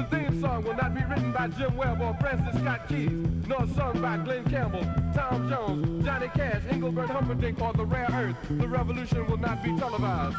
The 0.00 0.16
theme 0.16 0.40
song 0.40 0.64
will 0.64 0.76
not 0.76 0.94
be 0.94 1.02
written 1.04 1.30
by 1.30 1.48
Jim 1.48 1.76
Webb 1.76 2.00
or 2.00 2.16
Francis 2.20 2.58
Scott 2.62 2.88
Keys, 2.88 3.26
nor 3.46 3.66
sung 3.76 4.00
by 4.00 4.16
Glen 4.16 4.48
Campbell, 4.48 4.82
Tom 5.14 5.46
Jones, 5.50 6.06
Johnny 6.06 6.28
Cash, 6.28 6.62
Engelbert 6.70 7.10
Humperdinck, 7.10 7.60
or 7.60 7.74
The 7.74 7.84
Rare 7.84 8.08
Earth. 8.10 8.36
The 8.48 8.66
revolution 8.66 9.26
will 9.26 9.36
not 9.36 9.62
be 9.62 9.76
televised. 9.76 10.38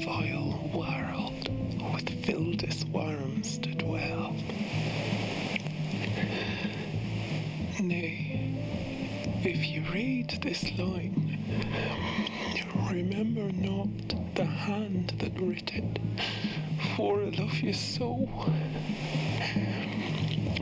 Vile 0.00 0.58
world 0.72 1.50
with 1.92 2.08
filthiest 2.24 2.88
worms 2.88 3.58
to 3.58 3.74
dwell. 3.74 4.34
Nay, 7.78 8.54
if 9.44 9.66
you 9.66 9.82
read 9.92 10.30
this 10.40 10.72
line, 10.78 11.38
remember 12.90 13.52
not 13.52 13.88
the 14.34 14.44
hand 14.46 15.12
that 15.18 15.38
writ 15.38 15.70
it, 15.74 15.98
for 16.96 17.20
I 17.20 17.28
love 17.38 17.60
you 17.60 17.74
so. 17.74 18.26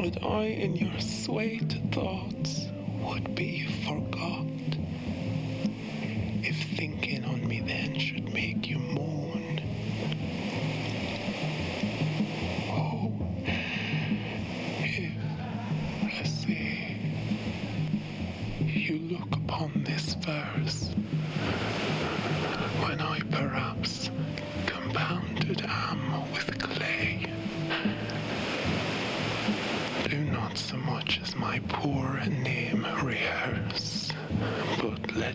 And 0.00 0.18
I 0.22 0.46
in 0.46 0.74
your 0.74 0.98
sweet 1.00 1.78
thoughts 1.92 2.66
would 3.02 3.36
be 3.36 3.66
forgot, 3.86 4.46
if 6.42 6.56
thinking 6.76 7.24
on 7.24 7.46
me 7.46 7.60
then 7.60 7.98
should 7.98 8.32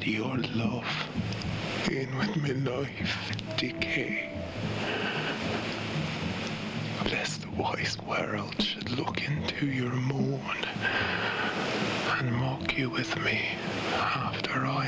let 0.04 0.12
your 0.12 0.38
love 0.56 1.08
in 1.90 2.18
with 2.18 2.36
me 2.44 2.54
life 2.54 3.32
decay. 3.56 4.30
Lest 7.06 7.42
the 7.44 7.52
wise 7.52 7.98
world 8.02 8.62
should 8.62 8.90
look 8.92 9.22
into 9.26 9.68
your 9.68 9.94
moon 9.94 10.42
and 12.20 12.34
mock 12.34 12.78
you 12.78 12.90
with 12.90 13.18
me 13.24 13.46
after 13.96 14.66
I 14.66 14.83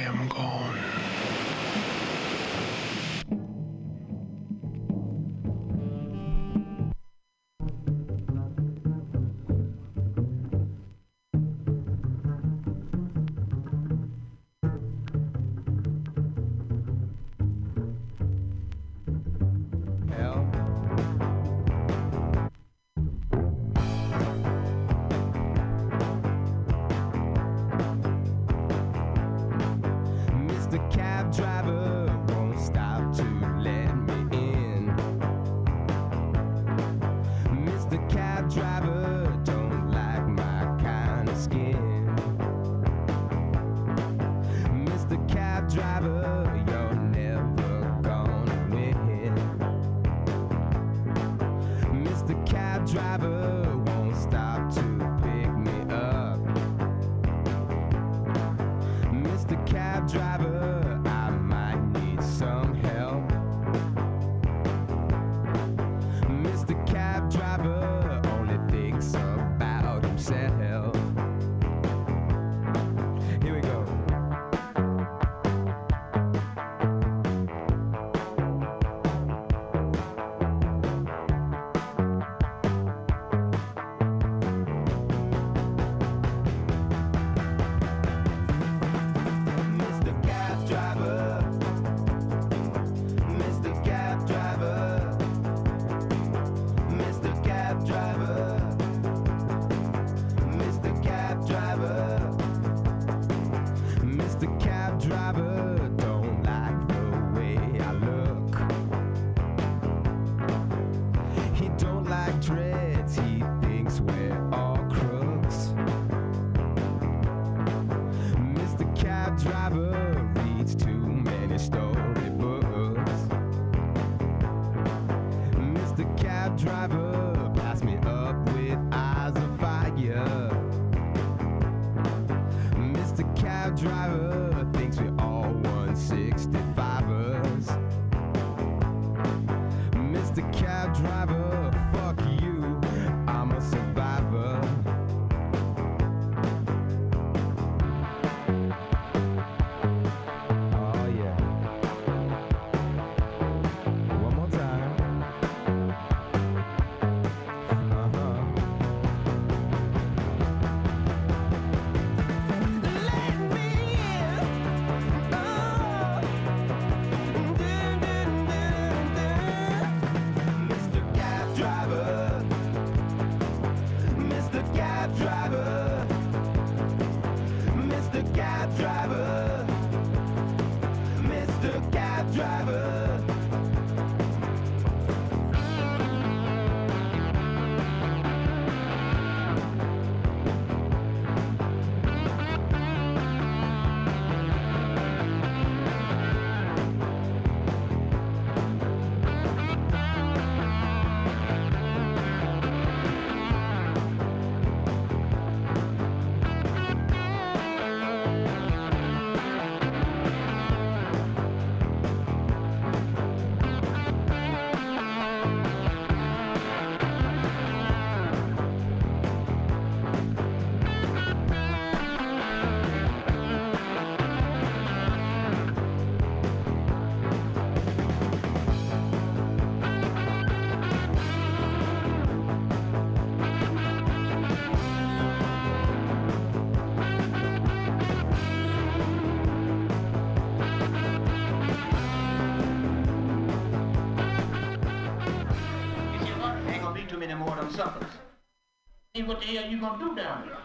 what 249.27 249.39
the 249.41 249.47
hell 249.47 249.69
you 249.69 249.79
gonna 249.79 250.03
do 250.03 250.15
down 250.15 250.47
there? 250.47 250.57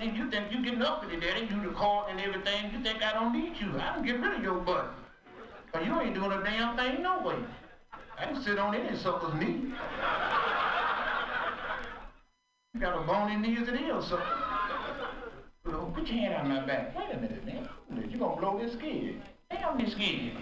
And 0.00 0.16
you 0.16 0.30
think 0.30 0.50
you 0.50 0.62
getting 0.64 0.82
up 0.82 1.04
with 1.04 1.12
it, 1.12 1.20
daddy, 1.20 1.46
you 1.46 1.62
the 1.62 1.74
court 1.74 2.08
and 2.10 2.20
everything, 2.20 2.72
you 2.72 2.82
think 2.82 3.02
I 3.02 3.12
don't 3.12 3.32
need 3.32 3.56
you. 3.60 3.78
I 3.78 3.94
can 3.94 4.04
get 4.04 4.20
rid 4.20 4.34
of 4.34 4.42
your 4.42 4.58
butt. 4.60 4.92
But 5.72 5.84
you 5.86 6.00
ain't 6.00 6.14
doing 6.14 6.32
a 6.32 6.42
damn 6.42 6.76
thing 6.76 7.02
no 7.02 7.20
way. 7.22 7.36
I 8.18 8.26
can 8.26 8.42
sit 8.42 8.58
on 8.58 8.74
any 8.74 8.96
sucker's 8.96 9.34
knee. 9.34 9.72
You 12.74 12.80
got 12.80 12.96
a 12.98 13.06
bony 13.06 13.36
knee 13.36 13.58
as 13.60 13.68
it 13.68 13.74
is. 13.74 14.10
You 15.64 15.92
put 15.94 16.06
your 16.08 16.18
hand 16.18 16.34
on 16.34 16.48
my 16.48 16.60
back. 16.66 16.96
Wait 16.96 17.14
a 17.14 17.20
minute, 17.20 17.44
man. 17.44 17.68
You're 18.10 18.18
gonna 18.18 18.40
blow 18.40 18.58
this 18.58 18.72
skid. 18.72 19.22
Damn 19.50 19.78
this 19.78 19.92
skid. 19.92 20.32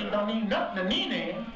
You 0.00 0.10
don't 0.10 0.26
need 0.28 0.48
nothing 0.48 0.84
to 0.84 0.88
knee 0.88 1.08
then. 1.08 1.46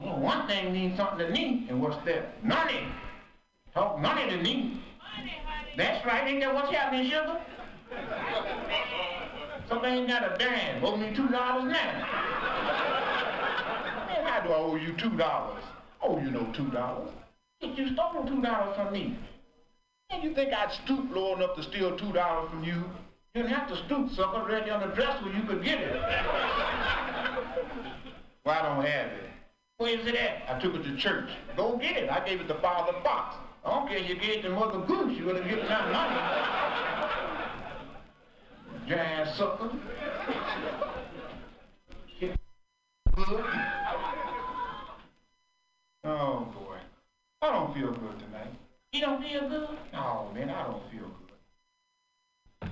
Well, 0.00 0.18
one 0.18 0.46
thing 0.46 0.72
needs 0.72 0.96
something 0.96 1.18
to 1.18 1.32
knee, 1.32 1.66
and 1.68 1.80
what's 1.80 2.04
that? 2.04 2.44
Money. 2.44 2.86
Talk 3.74 3.98
money 3.98 4.30
to 4.30 4.42
knee. 4.42 4.80
That's 5.76 6.04
right, 6.04 6.28
ain't 6.28 6.40
that 6.40 6.52
what's 6.52 6.70
happening, 6.70 7.08
sugar? 7.10 7.40
Somebody 9.68 9.94
ain't 9.94 10.08
got 10.08 10.22
a 10.22 10.36
dime. 10.38 10.84
Owe 10.84 10.96
me 10.96 11.14
two 11.14 11.28
dollars 11.28 11.64
now. 11.64 11.92
Man, 14.08 14.26
how 14.26 14.40
do 14.44 14.52
I 14.52 14.56
owe 14.56 14.76
you 14.76 14.92
two 14.94 15.16
dollars? 15.16 15.64
Oh, 16.02 16.18
you 16.20 16.30
know 16.30 16.52
two 16.52 16.68
dollars. 16.68 17.10
You 17.62 17.94
stole 17.94 18.24
two 18.26 18.42
dollars 18.42 18.76
from 18.76 18.92
me, 18.92 19.16
and 20.10 20.22
you 20.22 20.34
think 20.34 20.52
I'd 20.52 20.72
stoop 20.72 21.10
low 21.14 21.34
enough 21.36 21.56
to 21.56 21.62
steal 21.62 21.96
two 21.96 22.12
dollars 22.12 22.50
from 22.50 22.64
you? 22.64 22.84
You 23.34 23.42
didn't 23.42 23.54
have 23.54 23.68
to 23.68 23.76
stoop, 23.86 24.10
sucker, 24.10 24.44
right 24.46 24.68
on 24.68 24.86
the 24.86 24.94
dresser 24.94 25.24
where 25.24 25.34
you 25.34 25.44
could 25.44 25.64
get 25.64 25.80
it. 25.80 25.94
well, 28.44 28.54
I 28.54 28.62
don't 28.62 28.84
have 28.84 29.12
it. 29.12 29.30
Where 29.78 29.98
is 29.98 30.06
it 30.06 30.14
at? 30.14 30.42
I 30.54 30.60
took 30.60 30.74
it 30.74 30.82
to 30.82 30.96
church. 30.96 31.30
Go 31.56 31.78
get 31.78 31.96
it. 31.96 32.10
I 32.10 32.22
gave 32.26 32.40
it 32.40 32.48
to 32.48 32.54
Father 32.60 32.92
Fox. 33.02 33.36
I 33.64 33.98
you 33.98 34.16
gave 34.16 34.42
to 34.42 34.50
Mother 34.50 34.78
Goose. 34.86 35.16
You're 35.16 35.32
gonna 35.32 35.48
get 35.48 35.68
money. 35.90 36.18
Giant 38.88 39.36
sucker. 39.36 39.70
Good. 43.14 43.44
Oh 46.04 46.48
boy. 46.54 46.78
I 47.42 47.52
don't 47.52 47.74
feel 47.74 47.92
good 47.92 48.18
tonight. 48.18 48.52
You 48.92 49.00
don't 49.00 49.22
feel 49.22 49.48
good? 49.48 49.78
No, 49.92 50.30
man, 50.34 50.50
I 50.50 50.64
don't 50.64 50.82
feel 50.90 51.10
good. 52.60 52.70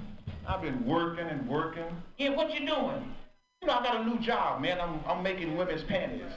I've 0.48 0.62
been 0.62 0.84
working 0.84 1.26
and 1.26 1.48
working. 1.48 1.84
Yeah, 2.18 2.30
what 2.30 2.52
you 2.52 2.60
doing? 2.66 3.14
You 3.60 3.68
know, 3.68 3.74
I 3.74 3.82
got 3.82 4.00
a 4.00 4.04
new 4.04 4.18
job, 4.18 4.60
man. 4.62 4.80
I'm, 4.80 5.00
I'm 5.06 5.22
making 5.22 5.56
women's 5.56 5.84
panties. 5.84 6.32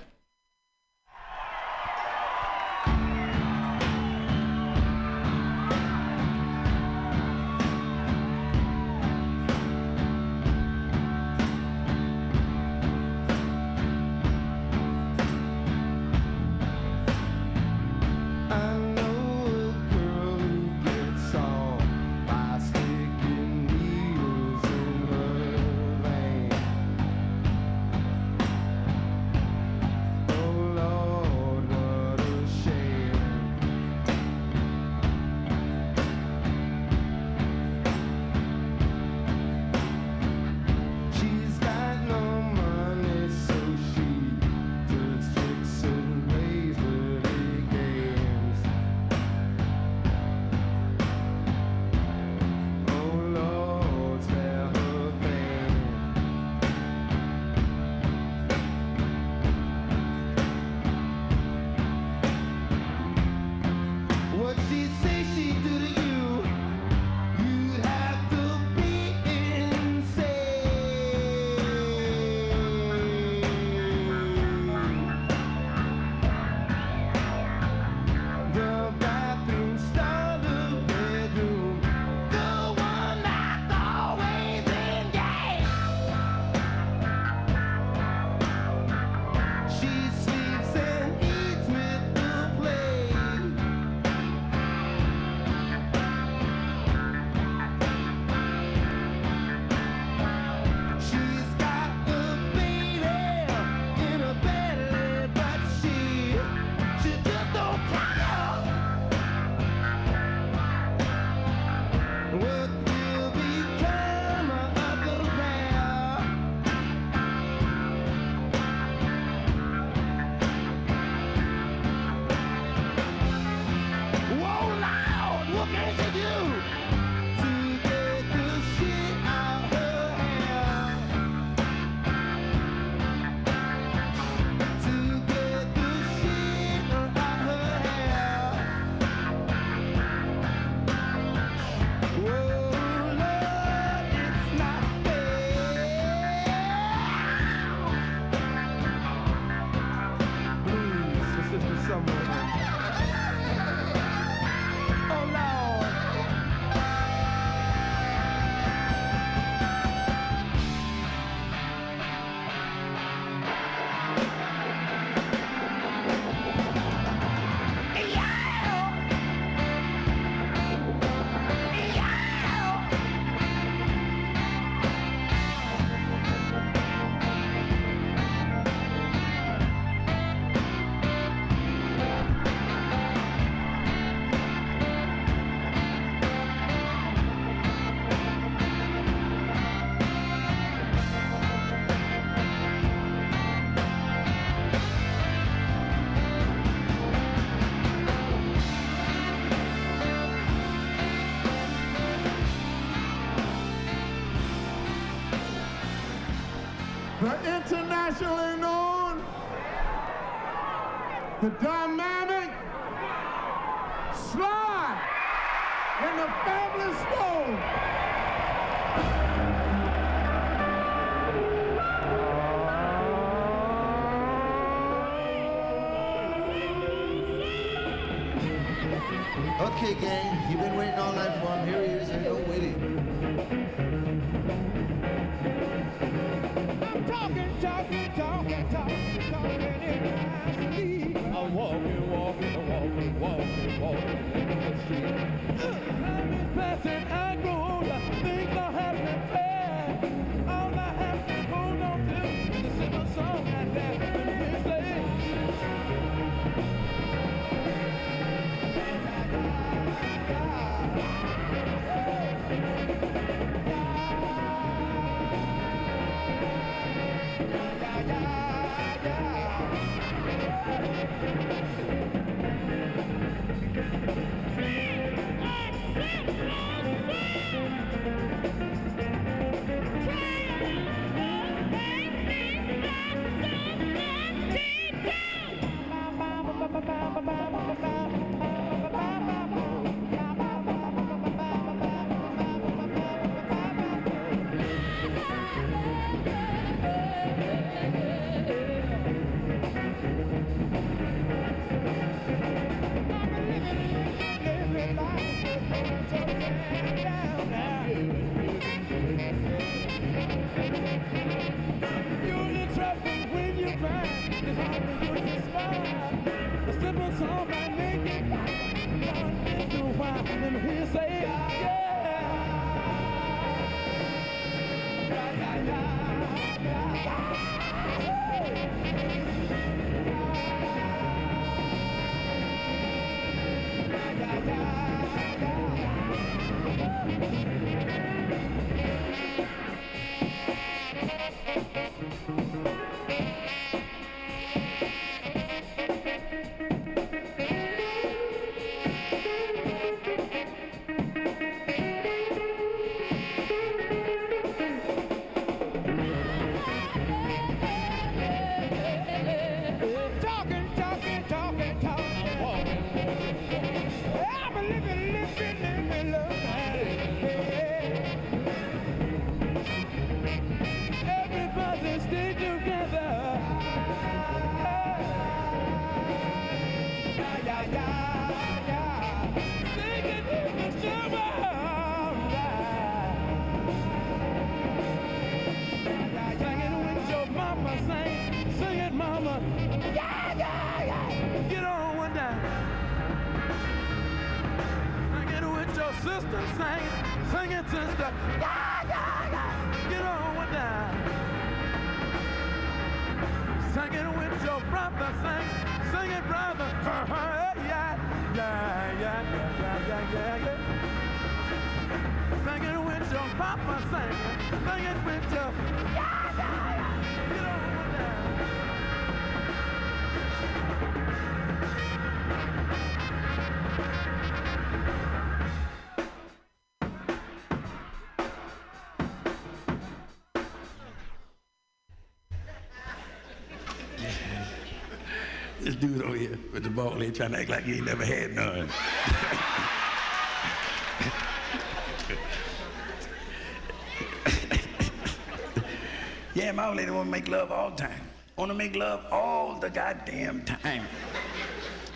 dude 435.87 436.01
over 436.01 436.15
here 436.15 436.39
with 436.53 436.63
the 436.63 436.69
ball, 436.69 436.91
head 436.91 437.13
trying 437.13 437.31
to 437.31 437.39
act 437.39 437.49
like 437.49 437.65
he 437.65 437.73
ain't 437.73 437.85
never 437.85 438.05
had 438.05 438.33
none. 438.33 438.69
yeah, 446.33 446.53
my 446.53 446.69
old 446.69 446.77
lady 446.77 446.89
wanna 446.89 447.09
make 447.09 447.27
love 447.27 447.51
all 447.51 447.71
the 447.71 447.75
time. 447.75 447.99
Wanna 448.37 448.53
make 448.53 448.77
love 448.77 449.05
all 449.11 449.59
the 449.59 449.69
goddamn 449.69 450.45
time. 450.45 450.87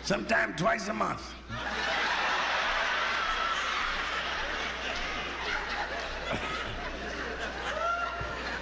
Sometimes 0.02 0.60
twice 0.60 0.88
a 0.88 0.92
month. 0.92 1.22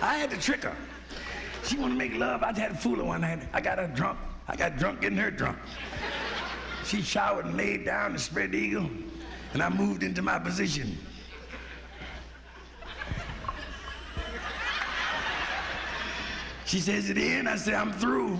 I 0.03 0.19
had 0.19 0.31
to 0.31 0.39
trick 0.39 0.63
her. 0.63 0.77
She 1.65 1.79
want 1.79 1.95
to 1.95 1.99
make 1.99 2.15
love. 2.15 2.45
I 2.45 2.57
had 2.57 2.71
to 2.71 2.77
fool 2.77 2.99
her 2.99 3.05
one 3.05 3.23
night. 3.23 3.41
I 3.53 3.61
got 3.61 3.79
her 3.79 3.89
drunk. 3.89 4.21
I 4.49 4.57
got 4.57 4.77
drunk 4.77 5.01
getting 5.01 5.19
her 5.19 5.31
drunk. 5.31 5.59
She 6.85 7.03
showered 7.03 7.47
and 7.47 7.57
laid 7.57 7.85
down 7.85 8.13
and 8.13 8.21
spread 8.21 8.55
eagle, 8.55 8.89
and 9.53 9.63
I 9.63 9.69
moved 9.69 10.03
into 10.03 10.23
my 10.23 10.39
position. 10.39 10.97
She 16.65 16.81
says 16.81 17.11
it 17.11 17.19
in. 17.19 17.47
I 17.47 17.57
said, 17.57 17.75
I'm 17.75 17.93
through. 17.93 18.39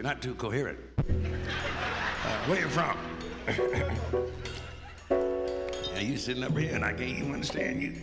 You're 0.00 0.08
not 0.08 0.22
too 0.22 0.34
coherent. 0.34 0.78
Uh, 0.98 1.02
where 2.46 2.58
you 2.58 2.70
from? 2.70 2.96
yeah, 5.92 6.00
you 6.00 6.16
sitting 6.16 6.42
up 6.42 6.56
here 6.56 6.74
and 6.74 6.82
I 6.82 6.94
can't 6.94 7.18
even 7.18 7.34
understand 7.34 7.82
you. 7.82 7.94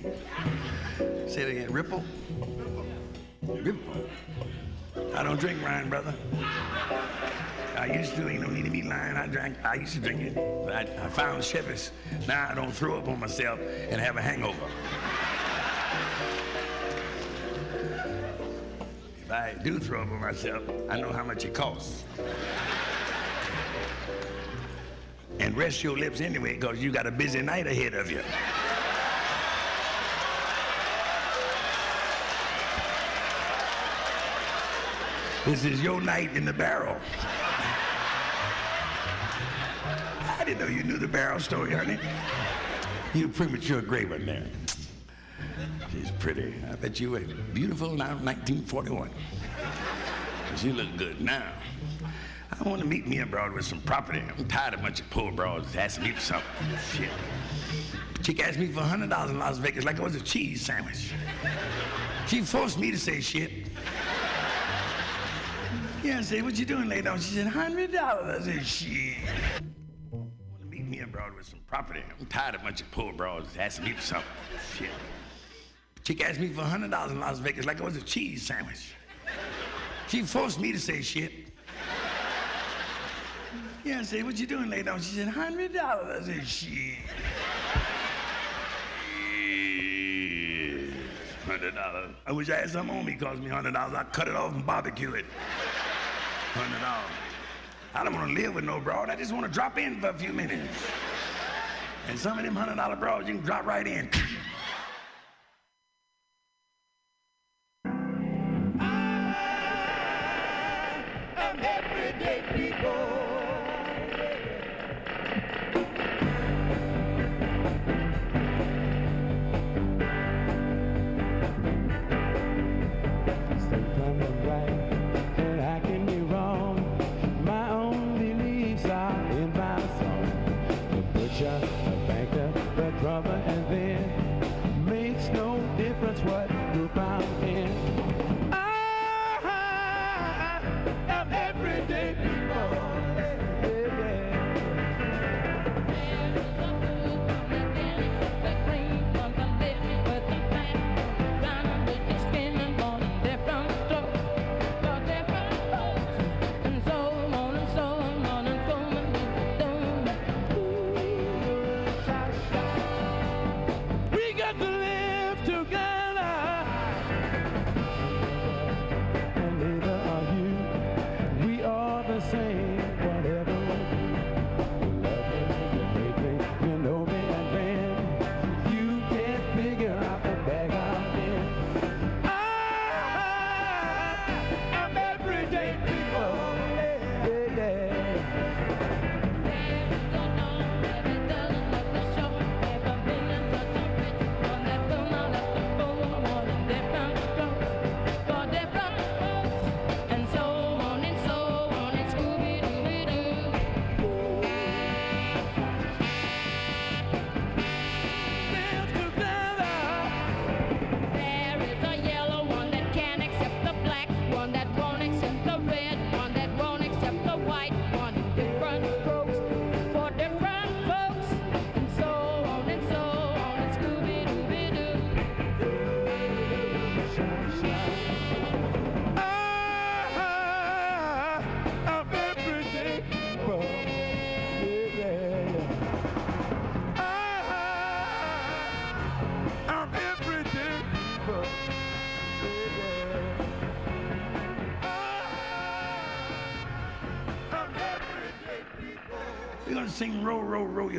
Say 1.28 1.42
it 1.42 1.50
again. 1.50 1.74
Ripple? 1.74 2.04
Ripple. 3.42 4.08
I 5.16 5.24
don't 5.24 5.40
drink 5.40 5.60
wine, 5.64 5.90
brother. 5.90 6.14
I 7.76 7.88
used 7.88 8.16
to, 8.18 8.30
ain't 8.30 8.42
no 8.42 8.50
need 8.52 8.66
to 8.66 8.70
be 8.70 8.84
lying. 8.84 9.18
I 9.18 9.26
drank, 9.26 9.58
I 9.66 9.74
used 9.74 9.96
to 9.96 10.00
drink 10.00 10.22
it. 10.22 10.38
I, 10.38 10.82
I 11.04 11.10
found 11.10 11.42
Chivas. 11.42 11.90
Now 12.28 12.50
I 12.52 12.54
don't 12.54 12.72
throw 12.72 13.00
up 13.00 13.08
on 13.08 13.20
myself 13.20 13.60
and 13.60 14.00
have 14.00 14.18
a 14.18 14.22
hangover. 14.22 14.57
I 19.48 19.54
do 19.54 19.80
throw 19.80 20.02
on 20.02 20.20
myself, 20.20 20.62
I 20.90 21.00
know 21.00 21.14
how 21.14 21.24
much 21.24 21.46
it 21.46 21.54
costs. 21.54 22.04
And 25.40 25.56
rest 25.56 25.86
your 25.86 25.98
lips 25.98 26.20
anyway, 26.20 26.56
because 26.56 26.80
you 26.80 26.92
got 26.92 27.08
a 27.08 27.12
busy 27.12 27.42
night 27.42 27.66
ahead 27.66 27.94
of 27.94 28.12
you. 28.12 28.22
This 35.46 35.64
is 35.64 35.82
your 35.82 36.02
night 36.02 36.36
in 36.36 36.44
the 36.44 36.52
barrel. 36.52 36.98
I 40.38 40.44
didn't 40.44 40.60
know 40.60 40.68
you 40.68 40.84
knew 40.84 40.98
the 40.98 41.08
barrel 41.08 41.40
story, 41.40 41.74
honey. 41.74 41.98
You 43.14 43.30
premature 43.30 43.82
one 43.82 44.26
there. 44.26 44.44
She's 45.92 46.12
pretty. 46.12 46.54
I 46.70 46.76
bet 46.76 47.00
you 47.00 47.12
were 47.12 47.22
beautiful 47.54 47.92
now, 47.92 48.16
1941. 48.18 49.10
You 50.64 50.74
look 50.74 50.98
good 50.98 51.22
now. 51.22 51.54
I 52.60 52.64
want 52.68 52.82
to 52.82 52.88
meet 52.88 53.06
me 53.06 53.20
abroad 53.20 53.54
with 53.54 53.64
some 53.64 53.80
property. 53.82 54.24
I'm 54.38 54.48
tired 54.48 54.74
of 54.74 54.80
a 54.80 54.84
bunch 54.84 55.00
of 55.00 55.10
poor 55.12 55.32
broads 55.32 55.76
asking 55.76 56.06
me 56.06 56.12
for 56.14 56.20
something. 56.20 56.50
Shit. 56.94 57.10
Chick 58.24 58.44
asked 58.44 58.58
me 58.58 58.68
for 58.68 58.82
$100 58.82 59.30
in 59.30 59.38
Las 59.38 59.60
Vegas 59.60 59.86
like 59.86 59.98
it 59.98 60.02
was 60.02 60.16
a 60.16 60.20
cheese 60.20 60.66
sandwich. 60.66 61.14
She 62.26 62.42
forced 62.42 62.80
me 62.80 62.90
to 62.90 62.98
say 62.98 63.22
shit. 63.22 63.68
Yeah, 66.04 66.18
I 66.18 66.22
said, 66.22 66.44
what 66.44 66.58
you 66.58 66.66
doing 66.66 66.90
later 66.90 67.12
on? 67.12 67.20
She 67.20 67.36
said, 67.36 67.48
$100. 67.48 67.96
I 67.96 68.40
said, 68.42 68.66
shit. 68.66 69.18
I 69.22 70.16
want 70.16 70.32
to 70.62 70.68
meet 70.68 70.88
me 70.88 71.02
abroad 71.02 71.36
with 71.36 71.46
some 71.46 71.60
property. 71.68 72.02
I'm 72.20 72.26
tired 72.26 72.56
of 72.56 72.62
a 72.62 72.64
bunch 72.64 72.82
of 72.82 72.90
poor 72.90 73.14
broads 73.14 73.56
asking 73.60 73.86
me 73.86 73.94
for 73.94 74.02
something. 74.02 74.28
Shit. 74.76 74.90
Chick 76.04 76.28
asked 76.28 76.40
me 76.40 76.50
for 76.50 76.62
$100 76.62 77.12
in 77.12 77.20
Las 77.20 77.38
Vegas 77.40 77.66
like 77.66 77.78
it 77.78 77.84
was 77.84 77.96
a 77.96 78.02
cheese 78.02 78.42
sandwich. 78.42 78.96
She 80.08 80.22
forced 80.22 80.60
me 80.60 80.72
to 80.72 80.80
say 80.80 81.02
shit. 81.02 81.32
Yeah, 83.84 84.00
I 84.00 84.04
said, 84.04 84.24
what 84.26 84.38
you 84.40 84.48
doing 84.48 84.70
later 84.70 84.92
on? 84.92 85.02
She 85.02 85.16
said, 85.16 85.28
$100. 85.28 85.78
I 85.78 86.22
said, 86.22 86.48
shit. 86.48 86.98
Hundred 91.46 91.76
dollars. 91.76 92.12
I 92.26 92.34
wish 92.34 92.50
I 92.50 92.58
had 92.58 92.70
some 92.70 92.90
on 92.90 93.06
me 93.06 93.16
cost 93.16 93.40
me 93.40 93.48
hundred 93.48 93.72
dollars. 93.74 93.96
I'd 93.96 94.12
cut 94.12 94.28
it 94.28 94.36
off 94.36 94.54
and 94.54 94.66
barbecue 94.66 95.14
it. 95.14 95.26
Hundred 96.52 96.82
dollars. 96.82 97.10
I 97.96 98.04
don't 98.04 98.14
want 98.14 98.28
to 98.28 98.42
live 98.42 98.54
with 98.54 98.66
no 98.66 98.82
broad. 98.82 99.10
I 99.10 99.16
just 99.16 99.32
want 99.32 99.46
to 99.46 99.52
drop 99.52 99.78
in 99.78 100.02
for 100.02 100.10
a 100.10 100.14
few 100.14 100.34
minutes. 100.34 100.68
And 102.10 102.20
some 102.20 102.38
of 102.38 102.44
them 102.44 102.54
hundred 102.54 102.76
dollar 102.76 102.98
broads 102.98 103.30
you 103.30 103.36
can 103.36 103.46
drop 103.46 103.66
right 103.66 103.88
in. 103.88 104.10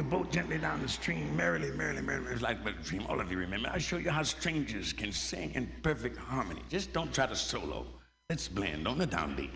Boat 0.09 0.32
gently 0.32 0.59
down 0.59 0.80
the 0.82 0.89
stream, 0.89 1.36
merrily, 1.36 1.70
merrily, 1.72 2.02
merrily. 2.02 2.32
It's 2.32 2.43
like 2.43 2.59
a 2.64 2.72
dream. 2.72 3.05
All 3.09 3.20
of 3.20 3.30
you 3.30 3.39
remember. 3.39 3.68
I 3.72 3.78
show 3.78 3.98
you 3.98 4.10
how 4.10 4.22
strangers 4.22 4.93
can 4.93 5.12
sing 5.12 5.52
in 5.55 5.70
perfect 5.82 6.16
harmony. 6.16 6.62
Just 6.68 6.93
don't 6.93 7.12
try 7.12 7.26
to 7.26 7.36
solo. 7.36 7.86
Let's 8.30 8.48
blend 8.48 8.89
on 8.89 8.98
the 8.98 9.06
downbeat. 9.06 9.51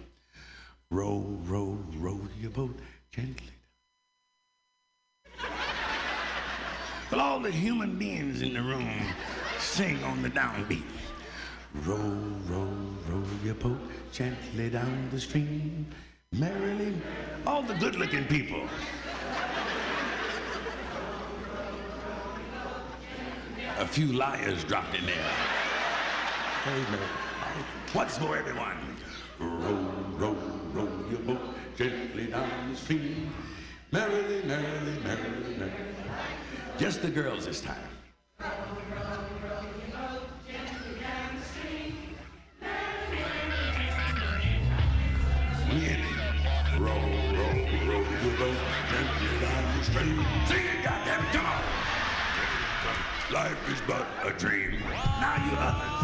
Row, 0.90 1.38
row, 1.44 1.78
row 1.96 2.20
your 2.40 2.50
boat 2.50 2.78
gently. 3.10 3.48
Well, 7.10 7.20
all 7.20 7.40
the 7.40 7.50
human 7.50 7.98
beings 7.98 8.42
in 8.42 8.54
the 8.54 8.62
room 8.62 9.00
sing 9.58 10.02
on 10.04 10.22
the 10.22 10.30
downbeat. 10.30 10.82
Row, 11.86 11.96
row, 12.46 12.68
row 13.08 13.22
your 13.44 13.54
boat 13.54 13.80
gently 14.12 14.70
down 14.70 15.08
the 15.10 15.20
stream, 15.20 15.86
merrily. 16.32 16.94
All 17.46 17.62
the 17.62 17.74
good-looking 17.74 18.24
people. 18.26 18.68
a 23.78 23.86
few 23.86 24.12
liars 24.12 24.64
dropped 24.64 24.94
in 24.94 25.06
there. 25.06 25.30
Amen. 26.66 27.00
Once 27.94 28.20
more, 28.20 28.36
everyone. 28.36 28.76
Row, 29.38 29.92
row, 30.16 30.36
row 30.72 30.88
your 31.10 31.20
boat 31.20 31.54
gently 31.76 32.26
down 32.26 32.70
the 32.70 32.76
stream. 32.76 33.32
Merrily, 33.90 34.42
merrily, 34.44 34.98
merrily, 35.04 35.56
merrily. 35.58 35.94
Just 36.78 37.02
the 37.02 37.10
girls 37.10 37.46
this 37.46 37.60
time. 37.60 37.76
Row, 38.40 38.46
row, 38.48 38.96
row 39.42 39.62
your 39.80 39.98
boat 39.98 40.22
gently 40.46 41.00
down 41.00 41.36
the 41.36 41.44
stream. 41.44 41.94
Yeah. 45.70 46.78
Row, 46.78 46.88
row, 47.38 47.54
row 47.88 48.04
your 48.22 48.36
boat 48.38 48.56
gently 48.90 49.40
down 49.40 49.78
the 49.78 49.84
stream. 49.84 50.26
Sing 50.46 50.64
it, 50.64 50.84
goddammit, 50.84 51.32
come 51.32 51.46
on! 51.46 51.82
Life 53.30 53.70
is 53.70 53.80
but 53.86 54.06
a 54.24 54.32
dream. 54.38 54.80
Now 55.20 55.36
you 55.44 55.56
others. 55.56 56.02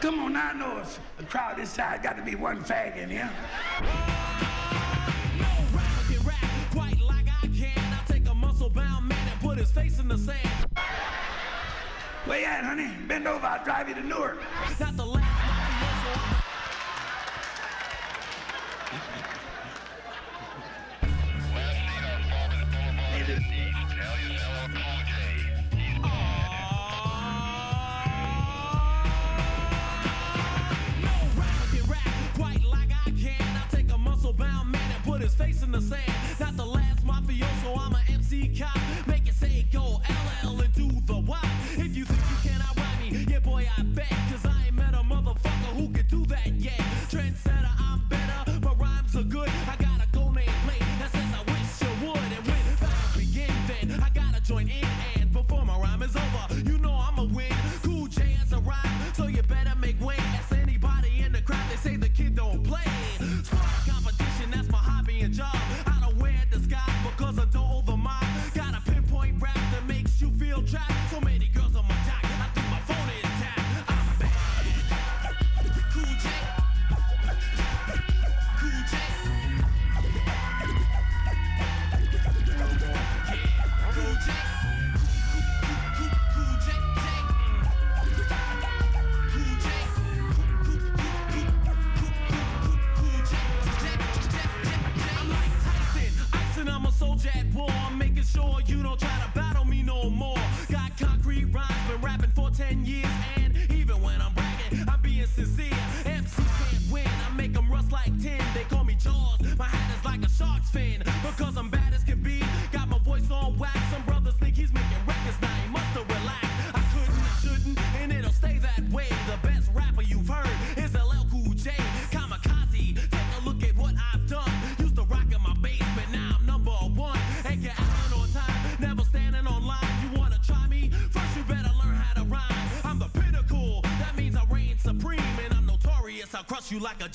Come 0.00 0.20
on, 0.20 0.36
I 0.36 0.52
know 0.52 0.78
if 0.78 1.00
a 1.18 1.24
crowd 1.24 1.56
this 1.56 1.76
got 1.76 2.16
to 2.16 2.22
be 2.22 2.34
one 2.34 2.62
fag 2.62 2.96
in 2.96 3.08
here. 3.08 3.30
No 5.38 5.46
can 6.08 6.18
rap 6.24 6.44
quite 6.72 7.00
like 7.00 7.26
I 7.42 7.46
can. 7.48 7.78
I 7.78 8.00
take 8.06 8.28
a 8.28 8.34
muscle 8.34 8.70
bound 8.70 9.08
man 9.08 9.28
and 9.28 9.40
put 9.40 9.58
his 9.58 9.70
face 9.70 9.98
in 9.98 10.08
the 10.08 10.18
sand. 10.18 10.55
Where 12.26 12.40
you 12.40 12.46
honey? 12.46 12.90
Bend 13.06 13.28
over, 13.28 13.46
I'll 13.46 13.64
drive 13.64 13.88
you 13.88 13.94
to 13.94 14.02
Newark. 14.02 14.42
Not 14.80 14.96
the 14.96 15.06
last. 15.06 15.55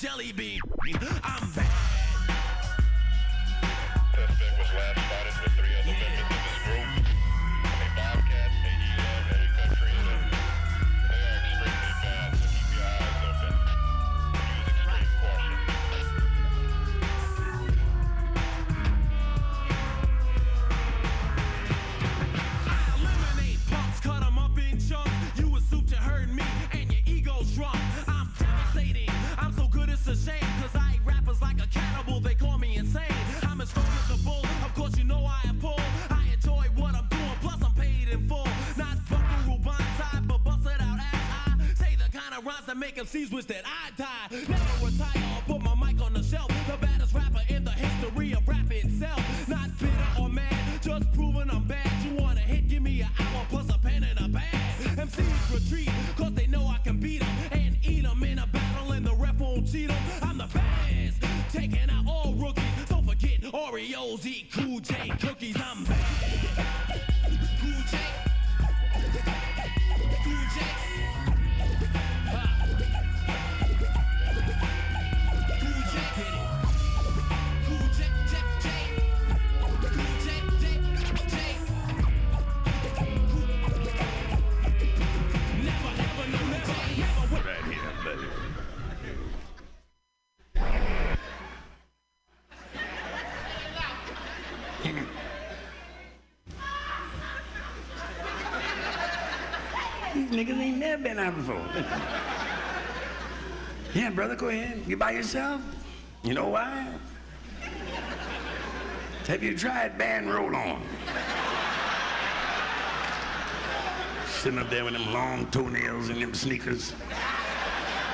jelly 0.02 0.32
bean. 0.32 0.51
been 100.98 101.20
out 101.20 101.36
before. 101.36 101.56
yeah, 103.94 104.10
brother, 104.10 104.36
go 104.36 104.50
ahead. 104.50 104.84
You 104.88 104.98
by 104.98 105.12
yourself? 105.12 105.62
You 106.24 106.34
know 106.34 106.50
why? 106.50 106.88
Have 109.28 109.44
you 109.44 109.58
tried 109.58 109.98
Ban 109.98 110.28
roll 110.28 110.56
on? 110.56 110.82
Sitting 114.28 114.60
up 114.60 114.70
there 114.70 114.84
with 114.84 114.94
them 114.94 115.14
long 115.14 115.46
toenails 115.52 116.10
and 116.10 116.22
them 116.22 116.34
sneakers. 116.34 116.94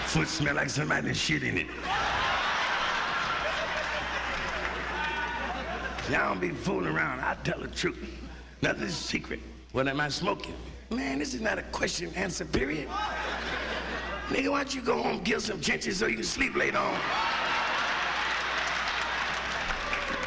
Foot 0.05 0.27
smell 0.27 0.55
like 0.55 0.69
somebody 0.69 1.13
shit 1.13 1.43
in 1.43 1.57
it. 1.57 1.67
Y'all 6.09 6.29
don't 6.29 6.39
be 6.39 6.49
fooling 6.49 6.87
around. 6.87 7.19
I 7.19 7.35
tell 7.43 7.59
the 7.59 7.67
truth. 7.67 7.97
Nothing's 8.61 8.95
secret. 8.95 9.39
What 9.73 9.87
am 9.87 9.99
I 9.99 10.07
smoking? 10.07 10.55
Man, 10.89 11.19
this 11.19 11.33
is 11.33 11.41
not 11.41 11.59
a 11.59 11.63
question 11.63 12.07
and 12.07 12.17
answer 12.17 12.45
period. 12.45 12.87
Nigga, 14.29 14.51
why 14.51 14.63
don't 14.63 14.73
you 14.73 14.81
go 14.81 15.01
home, 15.01 15.21
kill 15.23 15.41
some 15.41 15.59
chinches 15.59 15.93
so 15.93 16.07
you 16.07 16.15
can 16.15 16.23
sleep 16.23 16.55
later 16.55 16.77
on? 16.77 16.99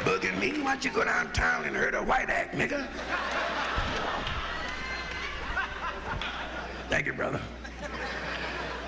Bugging 0.03 0.39
me? 0.39 0.51
Why 0.61 0.73
don't 0.73 0.85
you 0.85 0.91
go 0.91 1.03
downtown 1.03 1.65
and 1.65 1.75
hurt 1.75 1.95
a 1.95 2.01
white 2.01 2.29
act, 2.29 2.55
nigga? 2.55 2.87
Thank 6.89 7.07
you, 7.07 7.13
brother. 7.13 7.41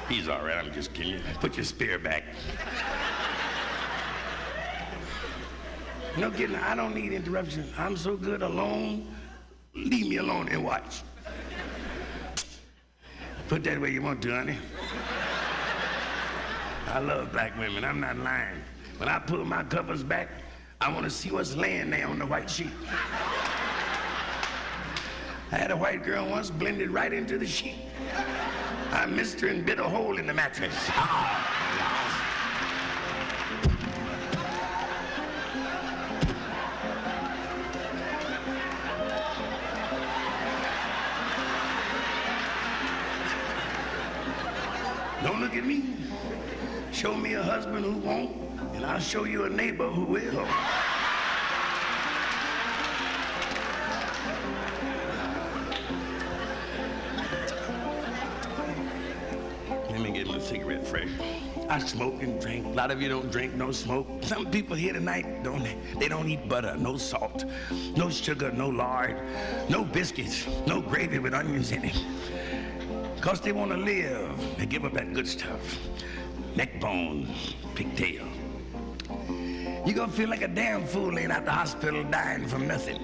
He's 0.10 0.28
all 0.28 0.44
right, 0.44 0.58
I'm 0.58 0.72
just 0.74 0.94
kidding. 0.94 1.22
Put 1.40 1.56
your 1.56 1.66
spear 1.66 1.98
back. 1.98 2.24
No 6.18 6.30
kidding, 6.30 6.56
I 6.56 6.76
don't 6.76 6.94
need 6.94 7.14
interruption. 7.14 7.72
I'm 7.78 7.98
so 7.98 8.16
good 8.16 8.44
alone. 8.44 9.08
Leave 9.74 10.08
me 10.08 10.18
alone 10.18 10.50
and 10.50 10.64
watch. 10.64 11.02
Put 13.48 13.64
that 13.66 13.80
where 13.80 13.90
you 13.90 14.02
want 14.02 14.22
to, 14.24 14.32
honey. 14.32 14.58
I 16.88 17.00
love 17.00 17.32
black 17.32 17.58
women, 17.58 17.84
I'm 17.84 18.00
not 18.00 18.18
lying. 18.18 18.62
When 18.98 19.10
I 19.10 19.20
pull 19.20 19.44
my 19.44 19.64
covers 19.64 20.04
back, 20.04 20.30
I 20.80 20.92
want 20.92 21.04
to 21.06 21.10
see 21.10 21.32
what's 21.32 21.56
laying 21.56 21.90
there 21.90 22.08
on 22.08 22.20
the 22.20 22.26
white 22.26 22.50
sheet. 22.50 22.72
I 25.52 25.58
had 25.58 25.72
a 25.72 25.78
white 25.78 26.04
girl 26.04 26.28
once 26.28 26.50
blended 26.50 26.90
right 26.90 27.14
into 27.14 27.38
the 27.38 27.48
sheet. 27.48 27.76
I 28.92 29.06
missed 29.06 29.40
her 29.42 29.48
and 29.48 29.66
bit 29.66 29.80
a 29.80 29.84
hole 29.84 30.18
in 30.18 30.28
the 30.28 30.34
mattress. 30.34 30.74
Show 47.04 47.18
me 47.18 47.34
a 47.34 47.44
husband 47.44 47.84
who 47.84 47.98
won't, 47.98 48.32
and 48.76 48.86
I'll 48.86 48.98
show 48.98 49.26
you 49.26 49.44
a 49.44 49.50
neighbor 49.50 49.90
who 49.90 50.06
will. 50.06 50.48
Let 59.90 60.00
me 60.00 60.12
get 60.14 60.28
my 60.28 60.40
cigarette 60.40 60.88
fresh. 60.88 61.10
I 61.68 61.80
smoke 61.80 62.24
and 62.24 62.40
drink. 62.40 62.68
A 62.68 62.70
lot 62.70 62.90
of 62.90 63.02
you 63.02 63.10
don't 63.10 63.30
drink, 63.30 63.54
no 63.56 63.74
smoke. 63.74 64.08
Some 64.22 64.50
people 64.50 64.78
here 64.78 64.94
tonight 64.94 65.44
don't 65.44 65.62
they 66.00 66.08
don't 66.08 66.30
eat 66.30 66.48
butter, 66.48 66.78
no 66.78 66.96
salt, 66.96 67.44
no 67.98 68.10
sugar, 68.10 68.50
no 68.54 68.70
lard, 68.70 69.22
no 69.68 69.84
biscuits, 69.84 70.48
no 70.66 70.80
gravy 70.80 71.20
with 71.20 71.34
onions 71.34 71.74
in 71.74 71.84
it. 71.84 72.02
Cause 73.20 73.42
they 73.42 73.52
want 73.52 73.72
to 73.72 73.78
live. 73.78 74.58
They 74.58 74.66
give 74.66 74.86
up 74.86 74.94
that 74.94 75.14
good 75.14 75.28
stuff. 75.28 75.60
Neck 76.56 76.80
bone, 76.80 77.28
pigtail. 77.74 78.28
You're 79.86 79.96
gonna 79.96 80.12
feel 80.12 80.30
like 80.30 80.44
a 80.44 80.48
damn 80.48 80.86
fool 80.86 81.12
laying 81.12 81.32
out 81.32 81.46
the 81.46 81.52
hospital 81.52 82.04
dying 82.04 82.48
from 82.48 82.68
nothing. 82.68 83.00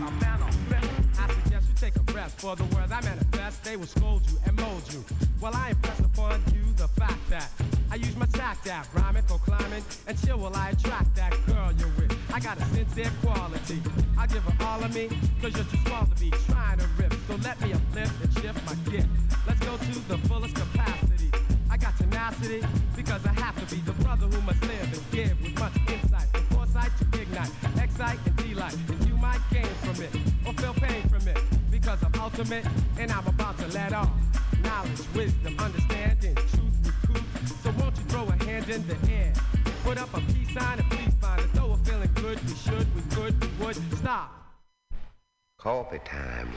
That 0.00 0.40
I 0.40 0.50
manifest. 0.70 1.20
I 1.20 1.34
suggest 1.42 1.68
you 1.68 1.74
take 1.76 1.96
a 1.96 2.02
breath 2.12 2.34
for 2.40 2.56
the 2.56 2.64
words 2.74 2.90
I 2.90 3.00
manifest. 3.02 3.64
They 3.64 3.76
will 3.76 3.86
scold 3.86 4.22
you 4.28 4.38
and 4.46 4.56
mold 4.58 4.82
you. 4.92 5.04
While 5.38 5.54
I 5.54 5.70
impress 5.70 6.00
upon 6.00 6.42
you 6.52 6.72
the 6.76 6.88
fact 6.88 7.18
that 7.30 7.48
I 7.90 7.96
use 7.96 8.16
my 8.16 8.26
tact 8.26 8.64
that 8.64 8.88
rhyming, 8.94 9.22
go 9.28 9.38
climbing, 9.38 9.84
and 10.08 10.20
chill 10.24 10.38
while 10.38 10.54
I 10.56 10.70
attract 10.70 11.14
that 11.14 11.32
girl 11.46 11.70
you're 11.78 11.92
with. 11.96 12.16
I 12.32 12.40
got 12.40 12.58
a 12.58 12.64
sincere 12.74 13.12
quality. 13.22 13.80
I 14.18 14.26
give 14.26 14.42
her 14.42 14.66
all 14.66 14.82
of 14.82 14.92
me, 14.94 15.08
cause 15.40 15.54
you're 15.54 15.64
too 15.64 15.78
small 15.86 16.06
to 16.06 16.20
be 16.20 16.30
trying 16.48 16.78
to 16.78 16.88
rip. 16.98 17.12
So 17.28 17.36
let 17.44 17.60
me 17.60 17.72
uplift 17.72 18.14
and 18.22 18.32
shift 18.42 18.58
my 18.66 18.74
gift. 18.90 19.06
Let's 19.46 19.60
go 19.60 19.76
to 19.76 20.08
the 20.08 20.18
fullest 20.26 20.56
capacity. 20.56 21.30
I 21.70 21.76
got 21.76 21.96
tenacity, 21.96 22.66
because 22.96 23.24
I 23.26 23.32
have 23.40 23.54
to 23.60 23.74
be 23.74 23.80
the 23.82 23.92
brother 24.02 24.26
who 24.26 24.40
must 24.42 24.62
live 24.62 24.92
and 24.92 25.02
give 25.12 25.40
with 25.40 25.58
much 25.60 25.76
insight 25.88 26.26
and 26.34 26.44
foresight 26.46 26.90
to 26.98 27.20
ignite, 27.20 27.50
excite 27.80 28.18
and 28.26 28.36
delight. 28.36 29.03
Gain 29.50 29.64
from 29.64 30.02
it, 30.02 30.10
or 30.46 30.52
feel 30.54 30.74
pain 30.74 31.02
from 31.08 31.28
it, 31.28 31.38
because 31.70 31.98
I'm 32.02 32.20
ultimate, 32.20 32.66
and 32.98 33.12
I'm 33.12 33.26
about 33.26 33.58
to 33.58 33.66
let 33.68 33.92
off. 33.92 34.10
Knowledge, 34.62 35.00
wisdom, 35.14 35.56
understanding, 35.58 36.34
truth. 36.34 37.62
So 37.62 37.70
won't 37.78 37.96
you 37.96 38.04
throw 38.04 38.24
a 38.26 38.44
hand 38.44 38.68
in 38.68 38.86
the 38.86 38.96
air? 39.10 39.32
Put 39.82 39.98
up 39.98 40.12
a 40.14 40.20
peace 40.32 40.52
sign 40.54 40.78
and 40.78 40.90
please 40.90 41.14
find 41.20 41.40
it. 41.40 41.52
Though 41.52 41.68
we're 41.68 41.76
feeling 41.84 42.10
good, 42.14 42.38
we 42.44 42.54
should, 42.54 42.94
we 42.94 43.02
could, 43.14 43.40
we 43.40 43.66
would. 43.66 43.76
Stop. 43.98 44.32
Coffee 45.58 46.00
time. 46.04 46.50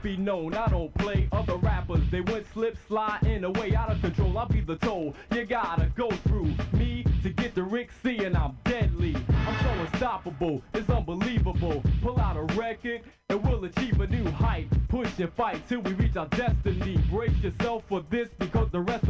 It 0.00 0.02
be 0.02 0.16
known 0.16 0.54
I 0.54 0.68
don't 0.68 0.92
play 0.94 1.28
other 1.32 1.56
rappers. 1.56 2.00
They 2.10 2.20
went 2.20 2.46
slip, 2.52 2.76
slide 2.88 3.22
in 3.24 3.44
a 3.44 3.50
way 3.50 3.74
out 3.74 3.90
of 3.90 4.00
control. 4.00 4.36
I'll 4.38 4.46
be 4.46 4.60
the 4.60 4.76
toll. 4.76 5.14
You 5.34 5.44
gotta 5.44 5.90
go 5.96 6.10
through 6.10 6.52
me 6.72 7.04
to 7.22 7.30
get 7.30 7.54
the 7.54 7.62
Rick 7.62 7.90
C, 8.02 8.24
and 8.24 8.36
I'm 8.36 8.56
deadly. 8.64 9.14
I'm 9.46 9.58
so 9.62 9.70
unstoppable, 9.70 10.62
it's 10.74 10.88
unbelievable. 10.90 11.82
Pull 12.02 12.18
out 12.20 12.36
a 12.36 12.42
record, 12.54 13.02
and 13.28 13.42
we'll 13.44 13.64
achieve 13.64 14.00
a 14.00 14.06
new 14.06 14.24
height. 14.30 14.68
Push 14.88 15.18
and 15.18 15.32
fight 15.32 15.66
till 15.68 15.80
we 15.80 15.92
reach 15.94 16.16
our 16.16 16.26
destiny. 16.28 16.98
Brace 17.10 17.36
yourself 17.38 17.84
for 17.88 18.02
this 18.10 18.28
because 18.38 18.70
the 18.70 18.80
rest 18.80 19.08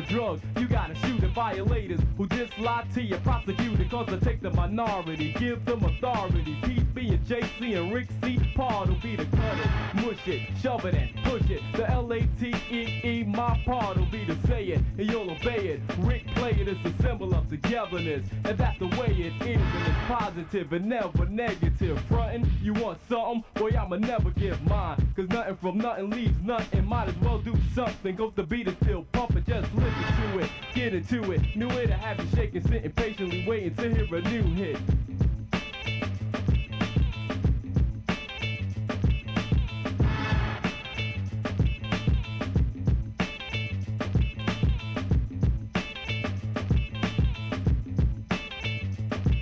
will 0.00 0.08
be 0.08 0.14
potent. 0.14 0.42
It's 0.50 0.60
like 0.60 0.60
a 0.60 0.60
drug, 0.60 0.60
you 0.60 0.68
gotta 0.68 0.94
shoot 1.06 1.20
the 1.20 1.28
violators 1.28 2.00
who 2.16 2.26
just 2.28 2.58
lie 2.58 2.84
to 2.94 3.02
you. 3.02 3.16
Prosecute 3.16 3.80
it 3.80 3.90
cause 3.90 4.06
they 4.06 4.18
take 4.18 4.42
the 4.42 4.50
minority. 4.50 5.32
Give 5.38 5.64
them 5.64 5.84
authority. 5.84 6.56
Be 6.62 6.80
and 7.08 7.26
JC 7.26 7.76
and 7.76 7.92
Rick 7.92 8.08
C. 8.22 8.38
Part 8.54 8.88
will 8.88 8.96
be 8.96 9.16
the 9.16 9.22
it, 9.22 9.94
mush 9.94 10.28
it, 10.28 10.48
shove 10.60 10.84
it 10.84 10.94
and 10.94 11.10
push 11.24 11.50
it. 11.50 11.62
The 11.74 11.90
L-A-T-E-E, 11.90 13.24
my 13.24 13.60
part 13.64 13.96
will 13.96 14.06
be 14.06 14.24
to 14.26 14.36
say 14.46 14.64
it, 14.66 14.80
and 14.98 15.10
you'll 15.10 15.30
obey 15.30 15.68
it. 15.68 15.80
Rick 15.98 16.26
play 16.34 16.50
it 16.52 16.68
as 16.68 16.76
a 16.84 17.02
symbol 17.02 17.34
of 17.34 17.48
togetherness, 17.48 18.26
and 18.44 18.58
that's 18.58 18.78
the 18.78 18.88
way 18.88 19.08
it 19.08 19.46
is, 19.46 19.60
and 19.60 19.86
it's 19.86 19.98
positive 20.08 20.72
and 20.72 20.86
never 20.86 21.26
negative. 21.26 21.98
Frontin', 22.08 22.50
you 22.62 22.74
want 22.74 22.98
something? 23.08 23.44
Boy, 23.54 23.70
I'ma 23.70 23.96
never 23.96 24.30
give 24.30 24.60
mine, 24.66 25.12
cause 25.16 25.28
nothing 25.28 25.56
from 25.56 25.78
nothing 25.78 26.10
leaves 26.10 26.38
nothing. 26.42 26.84
Might 26.84 27.08
as 27.08 27.16
well 27.18 27.38
do 27.38 27.56
something, 27.74 28.16
cause 28.16 28.32
the 28.36 28.42
beat 28.42 28.68
is 28.68 28.74
still 28.82 29.04
pumping, 29.12 29.44
just 29.46 29.72
listen 29.98 30.32
to 30.32 30.38
it, 30.38 30.50
get 30.74 30.94
into 30.94 31.32
it. 31.32 31.56
New 31.56 31.68
way 31.68 31.86
to 31.86 31.94
have 31.94 32.18
you 32.18 32.26
shaking, 32.36 32.62
sitting 32.62 32.92
patiently 32.92 33.44
waiting 33.46 33.74
to 33.76 33.94
hear 33.94 34.14
a 34.14 34.20
new 34.22 34.42
hit. 34.54 34.78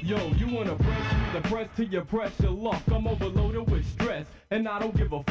Yo, 0.02 0.16
you 0.38 0.46
wanna 0.48 0.74
press 0.74 1.12
me, 1.12 1.20
the 1.34 1.40
press 1.48 1.68
to 1.76 1.84
your 1.84 2.02
pressure 2.04 2.48
luck. 2.48 2.82
I'm 2.90 3.06
overloaded 3.06 3.70
with 3.70 3.86
stress, 3.86 4.26
and 4.50 4.66
I 4.66 4.78
don't 4.78 4.96
give 4.96 5.12
a 5.12 5.22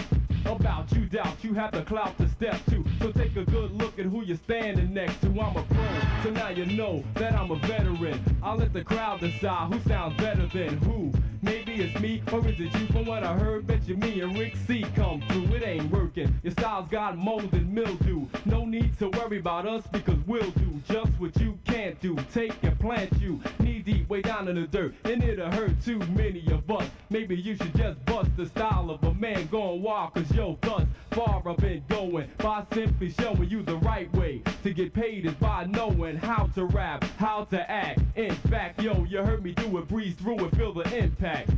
about 0.47 0.91
you 0.91 1.05
doubt. 1.05 1.43
You 1.43 1.53
have 1.53 1.71
the 1.71 1.83
clout 1.83 2.17
to 2.17 2.27
step 2.29 2.63
to. 2.67 2.83
So 2.99 3.11
take 3.11 3.35
a 3.35 3.45
good 3.45 3.71
look 3.71 3.99
at 3.99 4.05
who 4.05 4.23
you're 4.23 4.37
standing 4.37 4.93
next 4.93 5.21
to. 5.21 5.27
I'm 5.27 5.55
a 5.55 5.63
pro, 5.63 6.23
so 6.23 6.29
now 6.31 6.49
you 6.49 6.65
know 6.65 7.03
that 7.15 7.33
I'm 7.33 7.51
a 7.51 7.55
veteran. 7.55 8.19
I'll 8.41 8.57
let 8.57 8.73
the 8.73 8.83
crowd 8.83 9.19
decide 9.19 9.73
who 9.73 9.79
sounds 9.89 10.17
better 10.17 10.47
than 10.47 10.77
who. 10.79 11.11
Maybe 11.41 11.75
it's 11.75 11.99
me, 11.99 12.21
or 12.31 12.39
is 12.47 12.59
it 12.59 12.73
you? 12.73 12.87
From 12.87 13.05
what 13.05 13.23
I 13.23 13.33
heard, 13.37 13.67
bet 13.67 13.87
you 13.87 13.95
me 13.95 14.21
and 14.21 14.37
Rick 14.37 14.55
C 14.65 14.85
come 14.95 15.21
through. 15.29 15.55
It 15.55 15.63
ain't 15.63 15.91
working. 15.91 16.33
Your 16.43 16.51
style's 16.51 16.89
got 16.89 17.17
mold 17.17 17.53
and 17.53 17.71
mildew. 17.73 18.27
No 18.45 18.65
need 18.65 18.97
to 18.99 19.09
worry 19.09 19.39
about 19.39 19.67
us 19.67 19.85
because 19.91 20.17
we'll 20.25 20.51
do 20.51 20.81
just 20.87 21.11
what 21.19 21.39
you 21.39 21.57
can't 21.65 21.99
do. 22.01 22.17
Take 22.33 22.55
and 22.63 22.79
plant 22.79 23.13
you 23.21 23.39
knee 23.59 23.76
deep 23.87 24.09
way 24.09 24.21
down 24.21 24.49
in 24.49 24.55
the 24.55 24.67
dirt, 24.67 24.93
and 25.05 25.23
it'll 25.23 25.49
hurt 25.49 25.71
too 25.81 25.97
many 26.09 26.45
of 26.51 26.69
us. 26.69 26.89
Maybe 27.09 27.37
you 27.37 27.55
should 27.55 27.73
just 27.77 28.03
bust 28.03 28.29
the 28.35 28.45
style 28.47 28.91
of 28.91 29.01
a 29.05 29.13
man 29.13 29.47
going 29.47 29.81
wild, 29.81 30.13
cause 30.13 30.29
yo, 30.33 30.57
thus 30.61 30.83
far 31.11 31.41
I've 31.47 31.55
been 31.55 31.81
going 31.87 32.29
by 32.37 32.65
simply 32.73 33.11
showing 33.11 33.49
you 33.49 33.63
the 33.63 33.77
right 33.77 34.13
way 34.13 34.41
to 34.63 34.73
get 34.73 34.93
paid 34.93 35.25
is 35.25 35.33
by 35.35 35.67
knowing 35.67 36.17
how 36.17 36.49
to 36.55 36.65
rap, 36.65 37.05
how 37.17 37.45
to 37.45 37.71
act. 37.71 38.01
In 38.17 38.35
fact, 38.49 38.81
yo, 38.81 39.05
you 39.05 39.19
heard 39.19 39.41
me 39.41 39.53
do 39.53 39.77
it, 39.77 39.87
breeze 39.87 40.15
through 40.15 40.45
it, 40.45 40.55
feel 40.57 40.73
the 40.73 40.83
impact. 40.93 41.51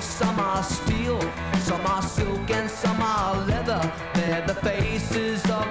Some 0.00 0.38
are 0.40 0.62
steel, 0.62 1.20
some 1.60 1.84
are 1.86 2.02
silk, 2.02 2.50
and 2.50 2.70
some 2.70 3.00
are 3.00 3.36
leather. 3.46 3.80
They're 4.14 4.46
the 4.46 4.54
faces 4.54 5.44
of 5.50 5.65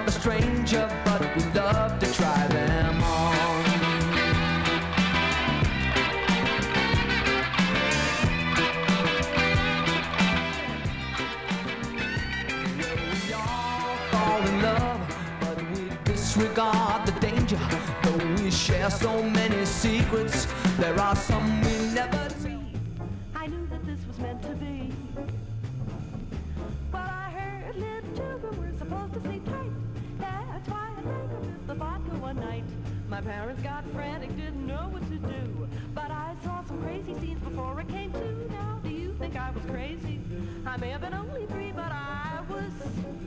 before 37.34 37.80
it 37.80 37.88
came 37.88 38.12
to. 38.12 38.52
Now, 38.52 38.80
do 38.82 38.90
you 38.90 39.14
think 39.18 39.36
I 39.36 39.50
was 39.50 39.64
crazy? 39.66 40.20
I 40.66 40.76
may 40.76 40.90
have 40.90 41.00
been 41.00 41.14
only 41.14 41.46
three, 41.46 41.72
but 41.72 41.90
I 41.90 42.40
was 42.48 42.72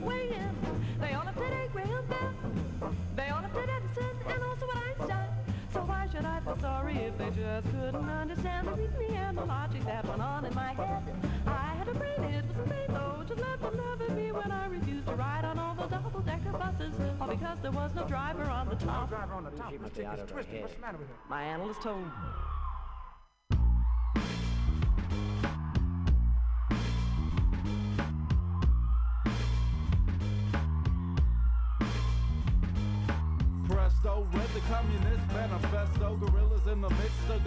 way 0.00 0.28
in. 0.28 0.54
They 1.00 1.14
all 1.14 1.26
at 1.28 1.36
A. 1.36 1.68
Graham 1.72 2.06
Bell. 2.06 2.92
They 3.16 3.28
all 3.28 3.44
at 3.44 3.56
Edison 3.56 4.10
and 4.28 4.42
also 4.42 4.66
at 4.70 4.76
Einstein. 4.76 5.28
So 5.72 5.80
why 5.80 6.08
should 6.12 6.24
I 6.24 6.40
feel 6.40 6.58
sorry 6.60 6.96
if 6.96 7.16
they 7.18 7.30
just 7.30 7.70
couldn't 7.70 8.08
understand 8.08 8.68
the 8.68 8.72
reasoning 8.72 9.16
and 9.16 9.38
the 9.38 9.44
logic 9.44 9.84
that 9.84 10.06
went 10.06 10.20
on 10.20 10.44
in 10.44 10.54
my 10.54 10.72
head? 10.72 11.02
I 11.46 11.74
had 11.78 11.88
a 11.88 11.94
brain, 11.94 12.24
it 12.24 12.44
was 12.46 12.58
a 12.58 12.70
pain 12.70 12.88
though 12.88 13.24
to 13.26 13.34
let 13.34 13.60
them 13.60 13.76
love 13.76 14.02
at 14.02 14.16
me 14.16 14.32
when 14.32 14.50
I 14.50 14.66
refused 14.66 15.06
to 15.06 15.14
ride 15.14 15.44
on 15.44 15.58
all 15.58 15.74
those 15.74 15.90
double-decker 15.90 16.52
buses, 16.52 16.94
all 17.20 17.28
because 17.28 17.58
there 17.62 17.72
was 17.72 17.94
no 17.94 18.06
driver 18.06 18.44
on 18.44 18.68
the 18.68 18.76
top. 18.76 19.08
driver 19.08 19.34
on 19.34 19.44
the 19.44 19.50
top. 19.50 19.72
Let's 19.80 19.96
take 19.96 20.10
this 20.10 20.30
twisted. 20.30 20.62
What's 20.62 20.74
the 20.74 20.80
matter 20.80 20.98
with 20.98 21.08
her? 21.08 21.14
My 21.28 21.42
analyst 21.44 21.82
told 21.82 22.02
me. 22.02 22.10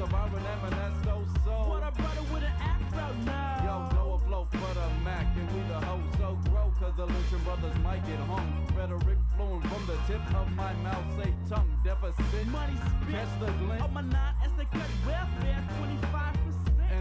The 0.03 0.17
midst 0.17 0.25
of 0.25 0.31
Guevara 0.34 0.41
and 0.51 0.61
Manesto. 0.61 1.43
So, 1.43 1.51
what 1.69 1.84
a 1.84 1.91
brother 1.91 2.21
with 2.34 2.43
an 2.43 2.53
afro 2.59 3.13
now. 3.25 3.63
Yo, 3.63 3.95
go 3.95 4.13
afloat 4.13 4.47
for 4.51 4.73
the 4.73 4.88
Mac, 5.03 5.25
and 5.35 5.51
we 5.51 5.61
the 5.67 5.80
hoes 5.85 6.01
so 6.17 6.38
grow, 6.49 6.71
cause 6.80 6.93
the 6.97 7.05
Lucian 7.05 7.43
brothers 7.43 7.77
might 7.84 8.05
get 8.05 8.19
hung. 8.19 8.67
Rhetoric 8.75 9.17
flowing 9.35 9.61
from 9.61 9.85
the 9.88 9.97
tip 10.07 10.21
of 10.35 10.51
my 10.51 10.73
mouth, 10.84 11.05
say 11.17 11.34
tongue 11.49 11.80
deficit. 11.84 12.47
Money 12.47 12.75
spit, 12.75 13.15
catch 13.15 13.39
the 13.39 13.51
glint. 13.63 13.81
On 13.81 13.93
my 13.93 14.01
nine 14.01 14.35
as 14.43 14.51
they 14.57 14.65
cut 14.65 14.89
welfare, 15.05 15.63
25%. 15.80 16.43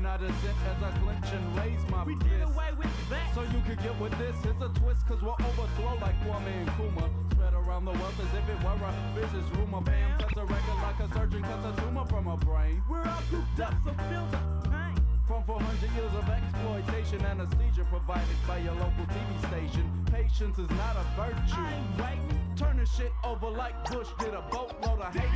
And 0.02 0.10
I 0.10 0.16
descent 0.16 0.58
as 0.66 0.82
I 0.82 0.90
clench 0.98 1.30
and 1.30 1.56
raise 1.56 1.78
my 1.88 2.02
we 2.02 2.16
fist. 2.16 2.26
did 2.26 2.42
away 2.42 2.74
with 2.76 2.90
that. 3.08 3.22
So 3.36 3.42
you 3.42 3.62
could 3.62 3.80
get 3.86 3.94
with 4.00 4.10
this. 4.18 4.34
It's 4.42 4.60
a 4.60 4.68
twist, 4.74 5.06
cause 5.06 5.22
we'll 5.22 5.38
overthrow 5.38 5.94
like 6.02 6.18
Kwame 6.26 6.66
Nkrumah. 6.66 7.08
Spread 7.30 7.54
around 7.54 7.84
the 7.84 7.92
world 7.92 8.14
as 8.18 8.34
if 8.34 8.42
it 8.50 8.58
were 8.66 8.82
a 8.82 8.92
business 9.14 9.46
rumor. 9.54 9.80
Bam, 9.80 10.18
cuts 10.18 10.36
a 10.36 10.44
record 10.44 10.78
like 10.82 10.98
a 10.98 11.14
surgeon 11.14 11.42
cuts 11.42 11.66
a 11.66 11.80
tumor 11.80 12.04
from 12.06 12.26
a 12.26 12.36
brain. 12.36 12.82
We're 12.90 13.06
all 13.06 13.22
cooped 13.30 13.60
up, 13.60 13.74
so 13.84 13.94
feel 14.10 14.26
the 14.34 14.70
pain. 14.74 14.98
From 15.28 15.44
400 15.44 15.94
years 15.94 16.12
of 16.18 16.28
exploitation, 16.28 17.24
anesthesia 17.24 17.86
provided 17.88 18.42
by 18.48 18.58
your 18.58 18.74
local 18.74 19.06
TV 19.06 19.38
station. 19.54 19.86
Patience 20.10 20.58
is 20.58 20.70
not 20.70 20.98
a 20.98 21.06
virtue. 21.14 21.62
I 21.62 21.78
ain't 21.78 22.02
waiting. 22.02 22.40
Turn 22.56 22.76
the 22.76 22.86
shit 22.86 23.12
over 23.22 23.50
like 23.50 23.78
Bush 23.88 24.08
did 24.18 24.34
a 24.34 24.42
boatload 24.50 24.98
of 24.98 25.14
hate. 25.14 25.30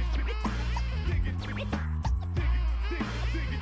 How 3.46 3.55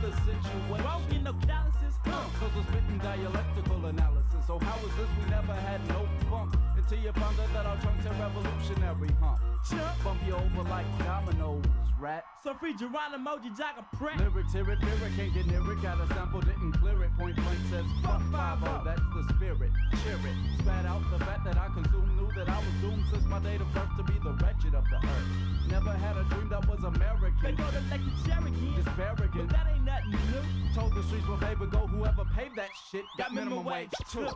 the 0.00 0.12
situation. 0.12 0.64
Broken 0.68 1.24
no 1.24 1.34
calluses, 1.46 1.94
huh? 2.04 2.24
Cause 2.40 2.50
we're 2.56 2.62
spitting 2.62 2.98
dialectical 2.98 3.84
analysis. 3.86 4.46
So 4.46 4.58
how 4.58 4.76
is 4.78 4.94
this 4.96 5.08
we 5.18 5.30
never 5.30 5.52
had 5.52 5.86
no 5.88 6.08
funk? 6.30 6.54
Until 6.90 7.06
you 7.06 7.12
found 7.12 7.38
out 7.38 7.52
that 7.54 7.66
our 7.66 7.78
chunks 7.82 8.02
to 8.02 8.10
revolutionary, 8.18 9.10
huh? 9.22 9.38
Chump. 9.62 10.02
Bump 10.02 10.20
you 10.26 10.34
over 10.34 10.68
like 10.68 10.86
dominoes, 10.98 11.62
rat. 12.00 12.24
So 12.42 12.52
free 12.54 12.74
Geronimo, 12.74 13.38
Jack 13.56 13.78
a 13.78 13.96
prank. 13.96 14.18
Lyrics, 14.18 14.52
hear 14.52 14.68
it, 14.68 14.82
lyric, 14.82 15.14
can't 15.14 15.32
get 15.32 15.46
near 15.46 15.62
it. 15.70 15.82
Got 15.82 16.00
a 16.00 16.08
sample, 16.14 16.40
didn't 16.40 16.72
clear 16.82 17.00
it. 17.04 17.10
Point 17.16 17.36
blank 17.36 17.60
says, 17.70 17.86
fuck 18.02 18.20
5 18.32 18.84
that's 18.84 19.06
the 19.14 19.22
spirit. 19.36 19.70
Cheer 20.02 20.18
it. 20.18 20.36
Spat 20.58 20.84
out 20.84 21.02
the 21.12 21.24
fact 21.24 21.44
that 21.44 21.56
I 21.58 21.66
consumed, 21.66 22.10
knew 22.18 22.28
that 22.34 22.48
I 22.48 22.58
was 22.58 22.74
doomed 22.82 23.04
since 23.12 23.24
my 23.26 23.38
date 23.38 23.60
of 23.60 23.72
birth 23.72 23.94
to 23.96 24.02
be 24.02 24.18
the 24.18 24.32
wretched 24.42 24.74
of 24.74 24.82
the 24.90 24.96
earth. 24.96 25.70
Never 25.70 25.92
had 25.92 26.16
a 26.16 26.24
dream 26.24 26.48
that 26.48 26.66
was 26.66 26.82
American. 26.82 27.38
They 27.40 27.52
go 27.52 27.70
to 27.70 27.82
like 27.86 28.02
the 28.02 28.14
Cherokee. 28.26 28.74
Disparaging. 28.82 29.46
But 29.46 29.50
that 29.54 29.66
ain't 29.70 29.84
nothing 29.86 30.10
new. 30.10 30.74
Told 30.74 30.92
the 30.96 31.04
streets 31.04 31.28
where 31.28 31.38
they 31.38 31.54
would 31.54 31.70
go, 31.70 31.86
whoever 31.86 32.24
paved 32.34 32.56
that 32.56 32.70
shit 32.90 33.04
got 33.16 33.32
minimum 33.32 33.62
wage 33.62 33.94
too. 34.10 34.26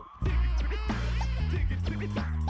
Coffee 2.05 2.44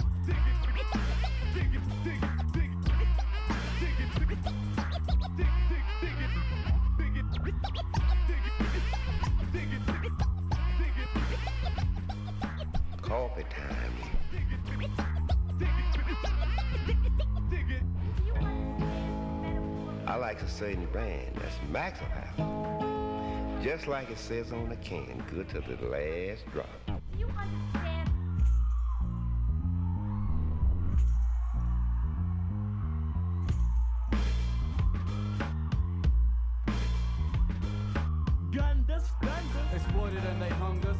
I 20.15 20.17
like 20.17 20.41
a 20.41 20.47
certain 20.47 20.85
brand 20.93 21.35
that's 21.35 21.59
Maxwell 21.69 22.09
House. 22.09 23.61
Just 23.61 23.85
like 23.85 24.09
it 24.09 24.17
says 24.17 24.53
on 24.53 24.69
the 24.69 24.77
can, 24.77 25.21
good 25.29 25.49
to 25.49 25.59
the 25.59 25.75
last 25.89 26.45
drop. 26.53 26.69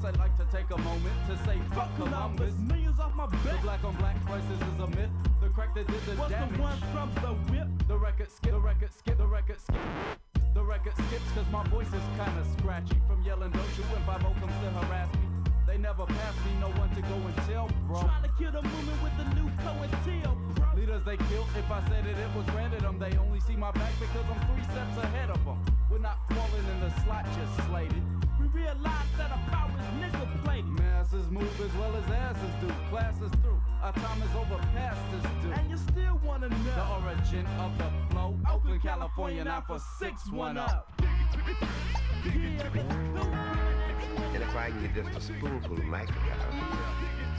I'd 0.06 0.20
like 0.20 0.38
to 0.38 0.46
take 0.52 0.70
a 0.70 0.78
moment 0.78 1.18
to 1.26 1.36
say 1.50 1.58
fuck 1.74 1.90
Columbus. 1.98 2.54
Millions 2.62 3.00
off 3.00 3.16
my 3.16 3.26
back. 3.26 3.58
The 3.58 3.58
black 3.64 3.84
on 3.84 3.96
black 3.96 4.24
crisis 4.28 4.62
is 4.62 4.80
a 4.80 4.88
myth. 4.94 5.10
The 5.42 5.50
crack 5.50 5.74
that 5.74 5.88
did 5.88 6.02
the 6.06 6.14
What's 6.14 6.30
the 6.30 6.62
one 6.62 6.78
from 6.94 7.10
the 7.26 7.34
whip? 7.50 7.68
The 7.88 7.98
record 7.98 8.30
skip, 8.30 8.52
the 8.52 8.60
record 8.60 8.94
skip, 8.94 9.18
the 9.18 9.26
record 9.26 9.60
skip. 9.60 9.82
The 10.54 10.62
record 10.62 10.94
skips 10.94 11.26
cause 11.34 11.50
my 11.52 11.64
voice 11.74 11.90
is 11.90 12.06
kinda 12.22 12.46
scratchy. 12.54 13.02
From 13.10 13.24
yelling 13.26 13.50
don't 13.50 13.74
you 13.78 13.84
when 13.90 14.04
5 14.06 14.22
comes 14.22 14.54
to 14.62 14.70
harass 14.78 15.10
me. 15.18 15.26
They 15.66 15.78
never 15.80 16.06
pass 16.06 16.36
me, 16.46 16.52
no 16.62 16.70
one 16.78 16.94
to 16.94 17.02
go 17.02 17.18
and 17.18 17.38
tell, 17.50 17.68
bro. 17.90 18.06
Trying 18.06 18.30
to 18.30 18.34
kill 18.38 18.52
the 18.54 18.62
movement 18.62 19.02
with 19.02 19.16
the 19.18 19.26
new 19.34 19.50
COINTEL, 19.66 20.38
bro. 20.54 20.66
Leaders 20.78 21.04
they 21.04 21.18
killed 21.34 21.50
if 21.58 21.66
I 21.66 21.82
said 21.90 22.06
that 22.06 22.14
it 22.14 22.30
was 22.38 22.46
granted 22.54 22.82
them. 22.86 23.00
They 23.00 23.18
only 23.18 23.40
see 23.42 23.58
my 23.58 23.72
back 23.72 23.94
because 23.98 24.26
I'm 24.30 24.38
three 24.54 24.66
steps 24.70 25.02
ahead 25.02 25.32
of 25.34 25.42
them. 25.44 25.58
We're 25.90 25.98
not 25.98 26.22
falling 26.30 26.66
in 26.70 26.80
the 26.86 26.94
slot 27.02 27.26
just 27.34 27.58
slated. 27.66 28.06
We 28.56 28.62
realize 28.62 29.12
that 29.18 29.32
our 29.32 29.38
power 29.50 29.70
is 29.70 29.86
nigga 30.00 30.44
plated. 30.44 30.66
Masses 30.66 31.30
move 31.30 31.60
as 31.60 31.74
well 31.76 31.94
as 31.96 32.10
asses 32.10 32.56
do. 32.62 32.68
Class 32.90 33.16
is 33.22 33.32
through. 33.42 33.62
Our 33.82 33.92
time 33.92 34.22
is 34.22 34.34
over 34.36 34.58
past 34.74 35.02
is 35.14 35.24
due. 35.44 35.52
And 35.52 35.70
you 35.70 35.78
still 35.78 36.22
wanna 36.24 36.48
know 36.48 36.58
The 36.76 36.88
origin 36.88 37.46
of 37.60 37.78
the 37.78 37.92
flow. 38.10 38.40
Oakland, 38.50 38.82
California, 38.82 39.44
now 39.44 39.62
for 39.68 39.80
six 40.00 40.32
one 40.32 40.58
oh. 40.58 40.62
up. 40.62 40.94
Oh. 41.02 41.06
And 44.34 44.42
if 44.42 44.56
I 44.56 44.70
can 44.70 44.82
get 44.82 44.96
just 45.14 45.18
a 45.18 45.22
spoonful 45.22 45.74
of 45.74 45.86
nitrogen, 45.86 46.22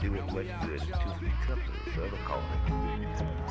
do 0.01 0.13
it 0.13 0.25
much 0.27 0.33
good 0.33 0.81
in 0.81 0.87
two, 0.87 1.11
three 1.17 1.33
cups 1.47 1.61
of 1.67 1.93
Southern 1.95 2.23
coffee. 2.25 2.59
Two 3.17 3.47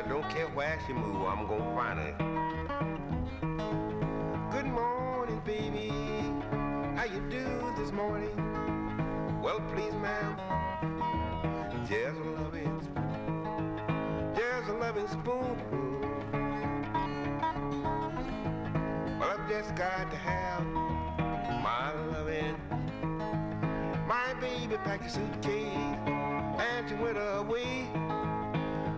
I 0.00 0.08
don't 0.08 0.26
care 0.30 0.46
where 0.54 0.78
she 0.86 0.94
moved, 0.94 1.26
I'm 1.28 1.46
gonna 1.46 1.74
find 1.74 1.98
her. 1.98 2.14
Good 4.50 4.64
morning, 4.64 5.42
baby. 5.44 5.92
How 6.96 7.04
you 7.04 7.20
do 7.28 7.44
this 7.76 7.92
morning? 7.92 8.34
Well, 9.42 9.60
please, 9.74 9.92
ma'am. 9.92 10.38
There's 11.86 12.16
a 12.16 12.22
loving, 12.22 12.80
spoon, 12.80 14.32
there's 14.34 14.68
a 14.68 14.72
loving 14.72 15.06
spoonful. 15.06 16.00
Well, 19.20 19.36
I've 19.38 19.48
just 19.50 19.74
got 19.74 20.10
to 20.10 20.16
have 20.16 20.64
my 21.62 21.92
loving. 22.10 22.56
My 24.08 24.32
baby 24.40 24.78
packed 24.82 25.04
a 25.04 25.10
suitcase 25.10 25.76
and 25.76 26.88
she 26.88 26.94
went 26.94 27.18
away. 27.18 27.86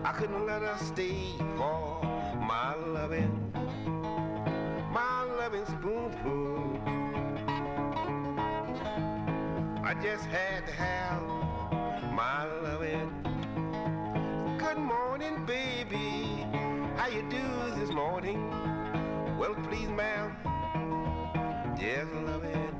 I 0.05 0.11
couldn't 0.11 0.45
let 0.45 0.61
her 0.61 0.77
stay 0.79 1.33
for 1.55 2.01
my 2.35 2.75
loving, 2.75 3.53
my 4.91 5.23
loving 5.39 5.65
spoonful. 5.65 6.81
I 9.81 9.93
just 10.01 10.25
had 10.25 10.67
to 10.67 10.73
have 10.73 11.21
my 12.11 12.43
loving. 12.63 13.11
Good 14.57 14.77
morning, 14.77 15.45
baby. 15.45 16.45
How 16.97 17.07
you 17.07 17.21
do 17.29 17.79
this 17.79 17.89
morning? 17.91 18.49
Well, 19.37 19.55
please, 19.55 19.89
ma'am. 19.89 20.35
Yes, 21.79 22.07
loving. 22.25 22.72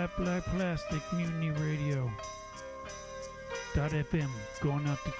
Black 0.00 0.16
Black 0.16 0.42
Plastic 0.56 1.02
Mutiny 1.12 1.50
Radio. 1.50 2.10
Dot 3.74 3.90
FM 3.90 4.30
going 4.62 4.86
out 4.86 4.96
to 5.04 5.10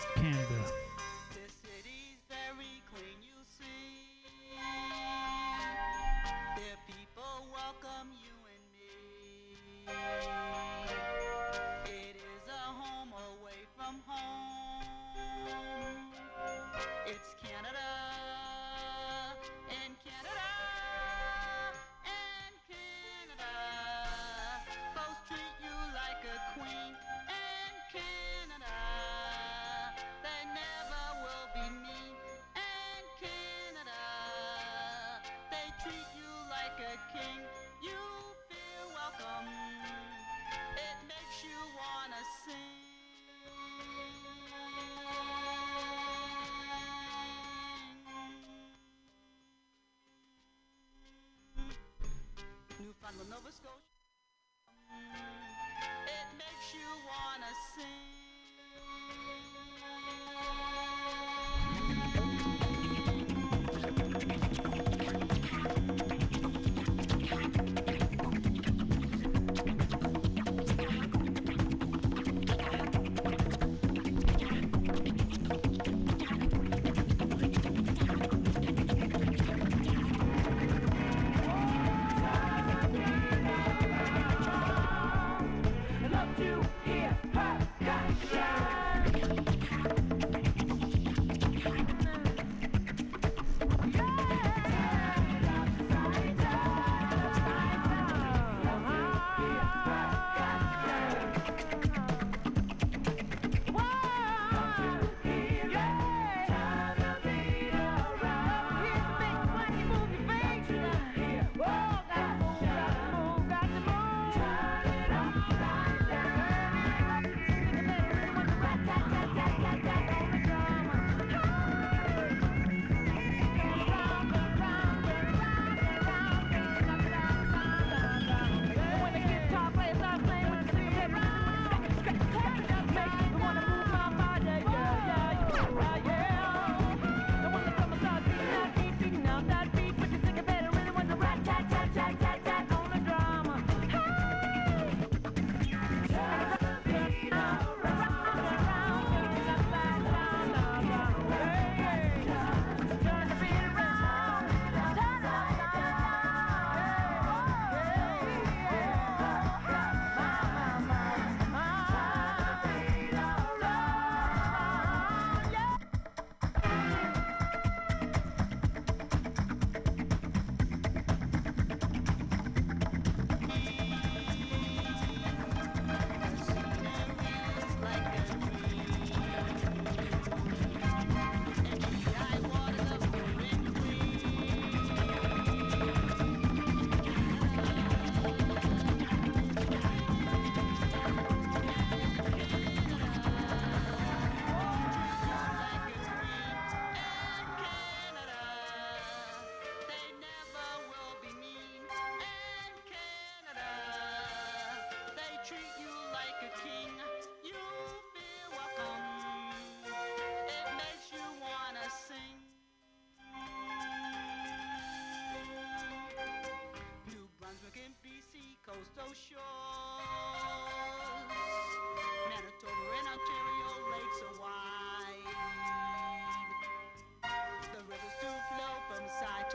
on 53.10 53.18
the 53.18 53.24
Nova 53.24 53.50
Scotia. 53.50 53.74
It 56.06 56.28
makes 56.38 56.74
you 56.74 56.86
wanna 57.10 57.52
sing. 57.74 59.39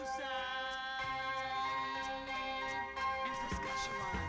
Sound 0.06 0.22
in 3.26 3.50
Saskatchewan. 3.50 4.25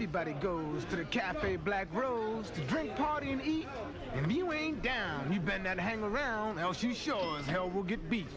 Everybody 0.00 0.32
goes 0.40 0.82
to 0.86 0.96
the 0.96 1.04
Cafe 1.04 1.56
Black 1.56 1.86
Rose 1.92 2.48
to 2.52 2.62
drink, 2.62 2.96
party, 2.96 3.32
and 3.32 3.44
eat. 3.44 3.68
And 4.14 4.24
if 4.24 4.32
you 4.32 4.50
ain't 4.50 4.82
down, 4.82 5.30
you 5.30 5.40
better 5.40 5.62
not 5.62 5.78
hang 5.78 6.02
around, 6.02 6.58
else 6.58 6.82
you 6.82 6.94
sure 6.94 7.38
as 7.38 7.44
hell 7.44 7.68
will 7.68 7.82
get 7.82 8.08
beat. 8.08 8.30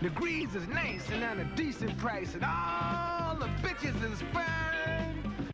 The 0.00 0.10
grease 0.10 0.54
is 0.54 0.68
nice 0.68 1.10
and 1.10 1.24
at 1.24 1.38
a 1.38 1.44
decent 1.56 1.98
price, 1.98 2.36
and 2.36 2.44
all 2.44 3.34
the 3.34 3.48
bitches 3.66 4.12
is 4.12 4.22
fine. 4.32 5.50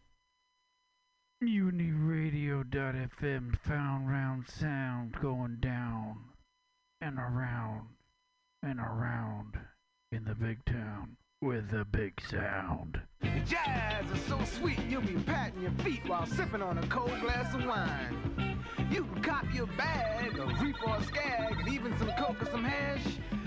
Uniradio.fm 1.43 3.59
found 3.61 4.11
round 4.11 4.47
sound 4.47 5.17
going 5.23 5.57
down 5.61 6.19
and 7.01 7.19
around 7.19 7.87
and 8.63 8.79
around 8.79 9.59
in 10.13 10.25
the 10.25 10.35
big 10.35 10.63
town 10.67 11.17
with 11.41 11.71
the 11.71 11.87
big 11.87 12.21
sound. 12.21 13.01
Jazz 13.47 14.11
is 14.13 14.23
so 14.23 14.39
sweet, 14.59 14.79
you'll 14.89 15.03
be 15.03 15.15
patting 15.15 15.63
your 15.63 15.71
feet 15.83 16.01
while 16.07 16.27
sipping 16.27 16.63
on 16.63 16.79
a 16.79 16.87
cold 16.89 17.19
glass 17.21 17.55
of 17.55 17.65
wine. 17.65 18.59
You 18.91 19.05
can 19.05 19.23
cop 19.23 19.45
your 19.53 19.67
bag 19.79 20.39
of 20.39 20.61
reef 20.61 20.77
or 20.87 21.01
skag, 21.03 21.57
and 21.59 21.69
even 21.69 21.97
some 21.99 22.11
coke 22.19 22.41
or 22.43 22.47
some 22.47 22.65
hash. 22.65 23.05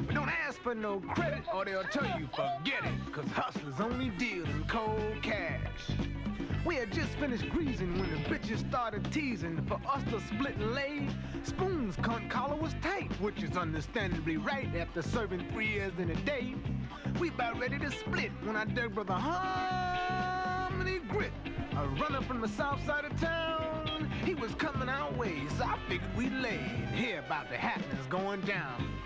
But 0.09 0.15
don't 0.15 0.29
ask 0.47 0.59
for 0.63 0.73
no 0.73 0.99
credit, 1.01 1.43
or 1.53 1.65
they'll 1.65 1.83
tell 1.83 2.19
you 2.19 2.27
forget 2.29 2.83
it, 2.83 3.13
cause 3.13 3.27
hustlers 3.27 3.79
only 3.79 4.09
deal 4.09 4.43
in 4.43 4.63
cold 4.63 5.21
cash. 5.21 5.91
We 6.65 6.77
had 6.77 6.91
just 6.91 7.11
finished 7.19 7.47
greasing 7.51 7.95
when 7.99 8.09
the 8.09 8.17
bitches 8.27 8.67
started 8.67 9.11
teasing 9.13 9.63
for 9.67 9.79
us 9.87 10.01
to 10.09 10.19
split 10.21 10.55
and 10.55 10.73
lay. 10.73 11.07
Spoon's 11.43 11.95
cunt 11.97 12.27
collar 12.27 12.55
was 12.55 12.73
tight, 12.81 13.11
which 13.21 13.43
is 13.43 13.55
understandably 13.55 14.37
right 14.37 14.75
after 14.75 15.03
serving 15.03 15.45
three 15.51 15.67
years 15.67 15.93
in 15.99 16.09
a 16.09 16.15
day. 16.15 16.55
We 17.19 17.29
about 17.29 17.59
ready 17.59 17.77
to 17.77 17.91
split 17.91 18.31
when 18.43 18.55
I 18.55 18.65
dug 18.65 18.95
brother 18.95 19.13
Harmony 19.13 21.01
Grit, 21.07 21.33
a 21.77 21.87
runner 21.87 22.21
from 22.21 22.41
the 22.41 22.47
south 22.47 22.83
side 22.83 23.05
of 23.05 23.15
town. 23.21 24.11
He 24.25 24.33
was 24.33 24.55
coming 24.55 24.89
our 24.89 25.13
way, 25.13 25.43
so 25.55 25.65
I 25.65 25.77
figured 25.87 26.17
we'd 26.17 26.33
lay 26.33 26.57
and 26.57 26.95
hear 26.95 27.19
about 27.19 27.51
the 27.51 27.57
happenings 27.57 28.07
going 28.07 28.41
down. 28.41 28.98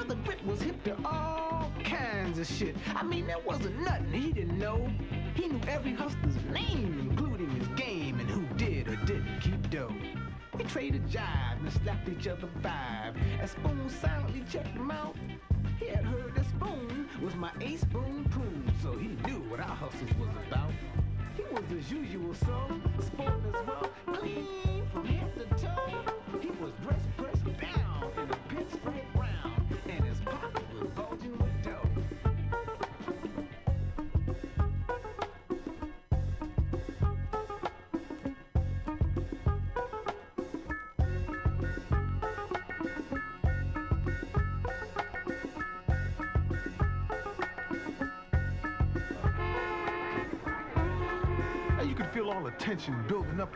Brother 0.00 0.22
Grit 0.24 0.46
was 0.46 0.62
hip 0.62 0.82
to 0.84 0.96
all 1.04 1.70
kinds 1.84 2.38
of 2.38 2.46
shit. 2.46 2.74
I 2.96 3.02
mean, 3.02 3.26
there 3.26 3.38
wasn't 3.44 3.78
nothing 3.80 4.10
he 4.10 4.32
didn't 4.32 4.58
know. 4.58 4.90
He 5.34 5.46
knew 5.46 5.60
every 5.68 5.92
hustler's 5.92 6.42
name, 6.54 7.06
including 7.10 7.50
his 7.50 7.68
game 7.68 8.18
and 8.18 8.26
who 8.30 8.46
did 8.56 8.88
or 8.88 8.96
didn't 9.04 9.40
keep 9.40 9.68
dough. 9.68 9.94
We 10.56 10.64
traded 10.64 11.06
jive 11.06 11.60
and 11.60 11.70
slapped 11.70 12.08
each 12.08 12.26
other 12.28 12.48
five. 12.62 13.14
As 13.42 13.50
Spoon 13.50 13.90
silently 13.90 14.42
checked 14.50 14.68
him 14.68 14.90
out, 14.90 15.16
he 15.78 15.88
had 15.88 16.06
heard 16.06 16.34
that 16.34 16.46
Spoon 16.46 17.06
was 17.22 17.34
my 17.34 17.50
ace 17.60 17.82
spoon 17.82 18.26
poon, 18.30 18.72
so 18.82 18.96
he 18.96 19.08
knew 19.30 19.40
what 19.50 19.60
our 19.60 19.76
hustles 19.76 20.10
was 20.18 20.30
about. 20.48 20.72
He 21.36 21.42
was 21.42 21.64
as 21.78 21.92
usual, 21.92 22.32
so 22.32 22.80
Spoon 23.04 23.42
as 23.54 23.66
well, 23.66 23.90
clean 24.14 24.82
from 24.94 25.04
head 25.04 25.34
to 25.34 25.44
toe. 25.62 26.04
He 26.40 26.48
was 26.62 26.72
dressed, 26.82 27.16
pressed 27.18 27.44
down 27.44 28.10
in 28.16 28.30
a 28.30 28.38
pinstripe 28.48 29.14
brown, 29.14 29.59
his 29.98 30.20
pocket 30.20 31.06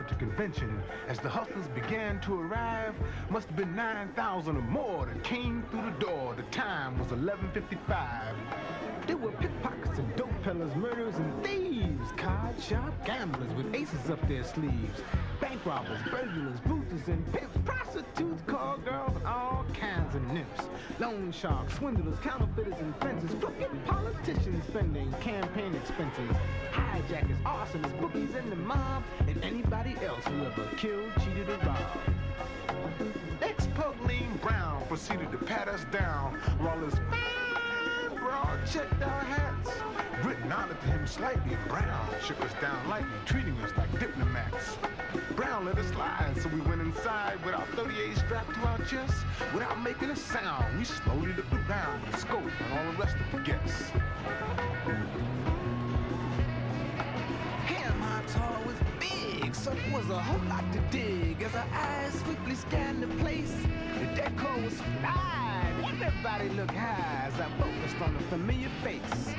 at 0.05 0.19
the 0.19 0.25
convention 0.25 0.81
as 1.07 1.19
the 1.19 1.29
hustlers 1.29 1.67
began 1.69 2.19
to 2.21 2.39
arrive. 2.39 2.93
Must 3.29 3.47
have 3.47 3.55
been 3.55 3.75
9,000 3.75 4.55
or 4.55 4.61
more 4.61 5.05
that 5.05 5.23
came 5.23 5.63
through 5.71 5.83
the 5.83 6.05
door. 6.05 6.35
The 6.35 6.43
time 6.43 6.97
was 6.99 7.07
11.55. 7.07 8.35
There 9.07 9.17
were 9.17 9.31
pickpockets 9.31 9.97
and 9.97 10.15
dope 10.15 10.29
peddlers, 10.43 10.75
murderers 10.75 11.15
and 11.15 11.43
thieves, 11.43 12.11
card 12.17 12.61
shop 12.61 12.93
gamblers 13.05 13.51
with 13.53 13.73
aces 13.73 14.09
up 14.09 14.27
their 14.27 14.43
sleeves, 14.43 15.01
bank 15.39 15.65
robbers, 15.65 16.01
burglars, 16.11 16.59
booters 16.61 17.07
and 17.07 17.33
pimps, 17.33 17.57
prostitutes, 17.65 18.41
call 18.47 18.77
girls, 18.77 19.17
all 19.25 19.65
kinds 19.73 20.04
nymphs, 20.35 20.67
loan 20.99 21.31
sharks, 21.31 21.75
swindlers, 21.75 22.19
counterfeiters 22.19 22.77
and 22.79 22.93
fences, 22.97 23.33
crooked 23.39 23.69
politicians 23.85 24.65
spending 24.67 25.09
campaign 25.21 25.73
expenses, 25.73 26.35
hijackers, 26.71 27.37
arsonists, 27.45 27.97
bookies 28.01 28.35
and 28.35 28.51
the 28.51 28.55
mob, 28.57 29.01
and 29.27 29.41
anybody 29.45 29.95
else 30.03 30.25
who 30.25 30.45
ever 30.45 30.67
killed, 30.75 31.09
cheated, 31.23 31.47
or 31.47 31.57
robbed. 31.65 31.99
Ex-Pugline 33.41 34.41
Brown 34.41 34.85
proceeded 34.87 35.31
to 35.31 35.37
pat 35.37 35.69
us 35.69 35.85
down 35.85 36.33
while 36.59 36.79
his 36.79 36.95
broad 38.25 38.59
checked 38.65 39.03
our 39.03 39.23
hats. 39.23 39.69
Nodded 40.47 40.79
to 40.81 40.87
him 40.87 41.05
slightly, 41.05 41.57
Brown 41.67 42.07
shook 42.23 42.41
us 42.41 42.51
down 42.59 42.87
lightly, 42.89 43.19
treating 43.25 43.55
us 43.61 43.71
like 43.77 43.91
diplomats. 43.99 44.77
Brown 45.35 45.65
let 45.65 45.77
us 45.77 45.87
slide, 45.87 46.33
so 46.41 46.49
we 46.49 46.61
went 46.61 46.81
inside 46.81 47.43
with 47.45 47.53
our 47.53 47.65
38 47.75 48.17
strapped 48.17 48.53
to 48.55 48.59
our 48.61 48.77
chests. 48.79 49.21
Without 49.53 49.79
making 49.81 50.09
a 50.09 50.15
sound, 50.15 50.77
we 50.77 50.85
slowly 50.85 51.33
looked 51.33 51.53
around 51.53 52.01
a 52.11 52.17
scope 52.17 52.41
on 52.41 52.77
all 52.77 52.91
the 52.91 52.97
rest 52.97 53.15
of 53.15 53.31
the 53.31 53.39
guests. 53.43 53.91
Tall 58.27 58.59
was 58.65 58.75
big, 58.99 59.53
so 59.53 59.71
it 59.71 59.93
was 59.93 60.09
a 60.09 60.19
whole 60.19 60.49
lot 60.49 60.63
to 60.73 60.79
dig. 60.89 61.39
As 61.43 61.53
our 61.53 61.67
eyes 61.73 62.13
swiftly 62.21 62.55
scanned 62.55 63.03
the 63.03 63.07
place, 63.21 63.53
the 63.99 64.05
decor 64.15 64.61
was 64.63 64.81
fine. 65.01 65.54
Everybody 66.05 66.49
looked 66.49 66.75
high 66.75 67.25
as 67.25 67.33
I 67.39 67.49
focused 67.57 67.99
on 67.99 68.15
a 68.15 68.19
familiar 68.29 68.69
face. 68.83 69.33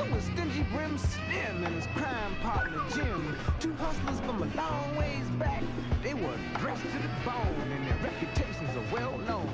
It 0.00 0.10
was 0.10 0.24
Stingy 0.24 0.64
Brim 0.72 0.96
Slim 0.96 1.62
and 1.62 1.74
his 1.74 1.86
crime 1.88 2.34
partner 2.40 2.80
Jim. 2.94 3.36
Two 3.60 3.74
hustlers 3.74 4.20
from 4.20 4.42
a 4.42 4.46
long 4.56 4.96
ways 4.96 5.28
back. 5.38 5.62
They 6.02 6.14
were 6.14 6.38
dressed 6.58 6.84
to 6.84 6.98
the 7.04 7.12
bone 7.22 7.68
and 7.70 7.86
their 7.86 7.98
reputations 8.02 8.70
are 8.78 8.94
well 8.94 9.18
known 9.28 9.50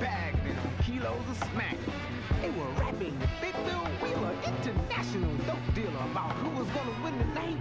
bagged 0.00 0.40
and 0.46 0.58
on 0.58 0.72
kilos 0.84 1.20
of 1.28 1.36
smack. 1.52 1.76
They 2.40 2.48
were 2.48 2.70
rapping 2.80 3.18
with 3.18 3.30
Big 3.42 3.52
Bill 3.52 3.84
Wheeler, 4.00 4.34
international 4.46 5.36
dope 5.44 5.74
dealer, 5.74 6.04
about 6.12 6.32
who 6.36 6.48
was 6.58 6.68
gonna 6.68 6.96
win 7.04 7.18
the 7.18 7.26
night. 7.34 7.58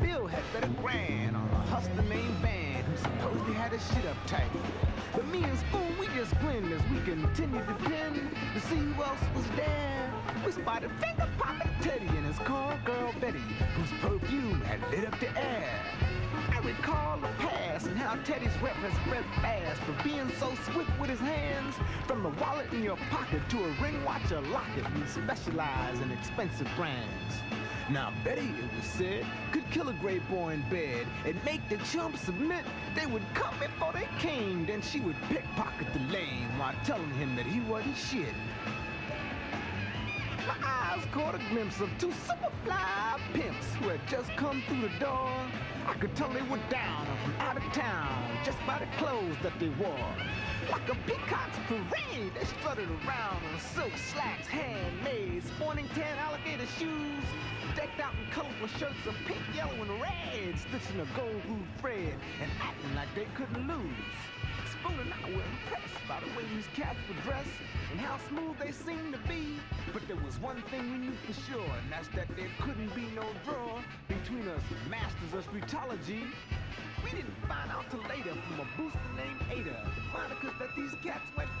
Bill 0.00 0.28
had 0.28 0.44
bet 0.52 0.62
a 0.62 0.72
grand 0.80 1.34
on 1.34 1.48
a 1.48 1.60
hustler 1.74 2.04
named 2.04 2.34
Van 2.34 2.84
who 2.84 2.96
supposedly 2.98 3.54
had 3.54 3.72
his 3.72 3.84
shit 3.88 4.04
uptight. 4.04 4.85
But 5.16 5.28
me 5.28 5.42
and 5.44 5.58
Spoon, 5.58 5.98
we 5.98 6.08
just 6.08 6.38
grinned 6.40 6.70
as 6.70 6.82
we 6.90 7.00
continued 7.00 7.66
to 7.66 7.74
pin 7.88 8.28
to 8.52 8.60
see 8.60 8.76
who 8.76 9.02
else 9.02 9.18
was 9.34 9.46
there. 9.56 10.12
We 10.44 10.52
spotted 10.52 10.90
finger 11.00 11.26
popping 11.38 11.70
Teddy 11.80 12.06
and 12.08 12.26
his 12.26 12.38
call 12.40 12.74
girl 12.84 13.14
Betty, 13.18 13.40
whose 13.76 13.90
perfume 14.02 14.60
had 14.60 14.78
lit 14.90 15.10
up 15.10 15.18
the 15.18 15.30
air. 15.40 15.80
I 16.52 16.58
recall 16.58 17.16
the 17.16 17.28
past 17.38 17.86
and 17.86 17.96
how 17.96 18.16
Teddy's 18.24 18.54
rep 18.60 18.74
has 18.74 18.92
spread 19.06 19.24
fast 19.40 19.80
for 19.84 20.04
being 20.04 20.30
so 20.38 20.52
swift 20.70 20.90
with 21.00 21.08
his 21.08 21.20
hands. 21.20 21.74
From 22.06 22.22
the 22.22 22.28
wallet 22.38 22.70
in 22.74 22.82
your 22.82 22.98
pocket 23.08 23.40
to 23.48 23.64
a 23.64 23.68
ring 23.82 24.04
watch 24.04 24.30
or 24.32 24.42
locket, 24.42 24.84
we 24.94 25.06
specialize 25.06 25.98
in 25.98 26.10
expensive 26.10 26.68
brands. 26.76 27.40
Now 27.88 28.12
Betty, 28.24 28.40
it 28.40 28.76
was 28.76 28.84
said, 28.84 29.24
could 29.52 29.68
kill 29.70 29.88
a 29.90 29.92
great 29.92 30.28
boy 30.28 30.54
in 30.54 30.62
bed 30.62 31.06
and 31.24 31.36
make 31.44 31.66
the 31.68 31.76
chump 31.92 32.16
submit. 32.16 32.64
They 32.96 33.06
would 33.06 33.22
come 33.34 33.54
before 33.60 33.92
they 33.92 34.08
came, 34.18 34.66
then 34.66 34.82
she 34.82 34.98
would 34.98 35.16
pickpocket 35.28 35.86
the 35.92 36.00
lame 36.12 36.58
while 36.58 36.74
telling 36.84 37.10
him 37.14 37.36
that 37.36 37.46
he 37.46 37.60
wasn't 37.60 37.96
shit. 37.96 38.34
My 40.48 40.56
eyes 40.66 41.04
caught 41.12 41.36
a 41.36 41.40
glimpse 41.50 41.80
of 41.80 41.88
two 41.98 42.12
super 42.26 42.50
fly 42.64 43.20
pimps 43.32 43.74
who 43.74 43.88
had 43.88 44.00
just 44.08 44.34
come 44.36 44.62
through 44.66 44.82
the 44.82 44.98
door. 44.98 45.30
I 45.86 45.94
could 45.94 46.14
tell 46.16 46.28
they 46.30 46.42
were 46.42 46.60
down 46.68 47.06
from 47.22 47.34
out 47.38 47.56
of 47.56 47.62
town 47.72 48.38
just 48.44 48.58
by 48.66 48.80
the 48.80 48.86
clothes 48.96 49.36
that 49.44 49.58
they 49.60 49.68
wore. 49.68 50.14
Like 50.70 50.88
a 50.88 50.94
peacock's 51.06 51.58
parade, 51.68 52.32
they 52.34 52.44
strutted 52.44 52.88
around 52.90 53.42
in 53.52 53.60
silk 53.60 53.96
slacks, 53.96 54.48
handmade, 54.48 55.44
sporting 55.44 55.86
tan 55.94 56.18
alligator 56.18 56.66
shoes, 56.78 57.24
decked 57.76 58.00
out 58.00 58.14
in 58.14 58.30
colorful 58.30 58.66
shirts 58.66 59.06
of 59.06 59.14
pink, 59.26 59.40
yellow, 59.54 59.80
and 59.80 60.00
red, 60.00 60.58
stitching 60.58 61.00
a 61.00 61.06
gold 61.16 61.42
groove 61.46 61.68
thread 61.78 62.18
and 62.42 62.50
acting 62.60 62.94
like 62.96 63.08
they 63.14 63.26
couldn't 63.34 63.68
lose. 63.68 64.18
Spoon 64.72 64.98
and 64.98 65.12
I 65.12 65.30
were 65.30 65.44
impressed 65.44 66.08
by 66.08 66.18
the 66.20 66.26
way 66.36 66.44
these 66.54 66.66
cats 66.74 66.98
were 67.08 67.20
dressed 67.22 67.50
and 67.90 68.00
how 68.00 68.18
smooth 68.28 68.58
they 68.58 68.72
seemed 68.72 69.12
to 69.12 69.20
be. 69.28 69.58
But 69.92 70.06
there 70.06 70.16
was 70.16 70.38
one 70.40 70.60
thing 70.70 70.90
we 70.92 70.98
knew 70.98 71.16
for 71.26 71.32
sure, 71.50 71.70
and 71.82 71.90
that's 71.90 72.08
that 72.08 72.28
there 72.36 72.48
couldn't 72.60 72.94
be 72.94 73.06
no 73.14 73.24
draw 73.44 73.80
between 74.08 74.48
us 74.48 74.62
masters 74.90 75.32
of 75.34 75.46
streetology. 75.46 76.26
We 77.04 77.10
didn't 77.10 77.36
find 77.48 77.70
out 77.70 77.84
till 77.90 78.02
later 78.02 78.34
from 78.34 78.60
a 78.60 78.66
booster 78.76 78.98
named 79.16 79.40
Ada, 79.50 79.76
the 79.94 80.02
monikers 80.10 80.58
that 80.58 80.74
these 80.76 80.94
cats 81.02 81.26
went 81.36 81.50
back. 81.50 81.56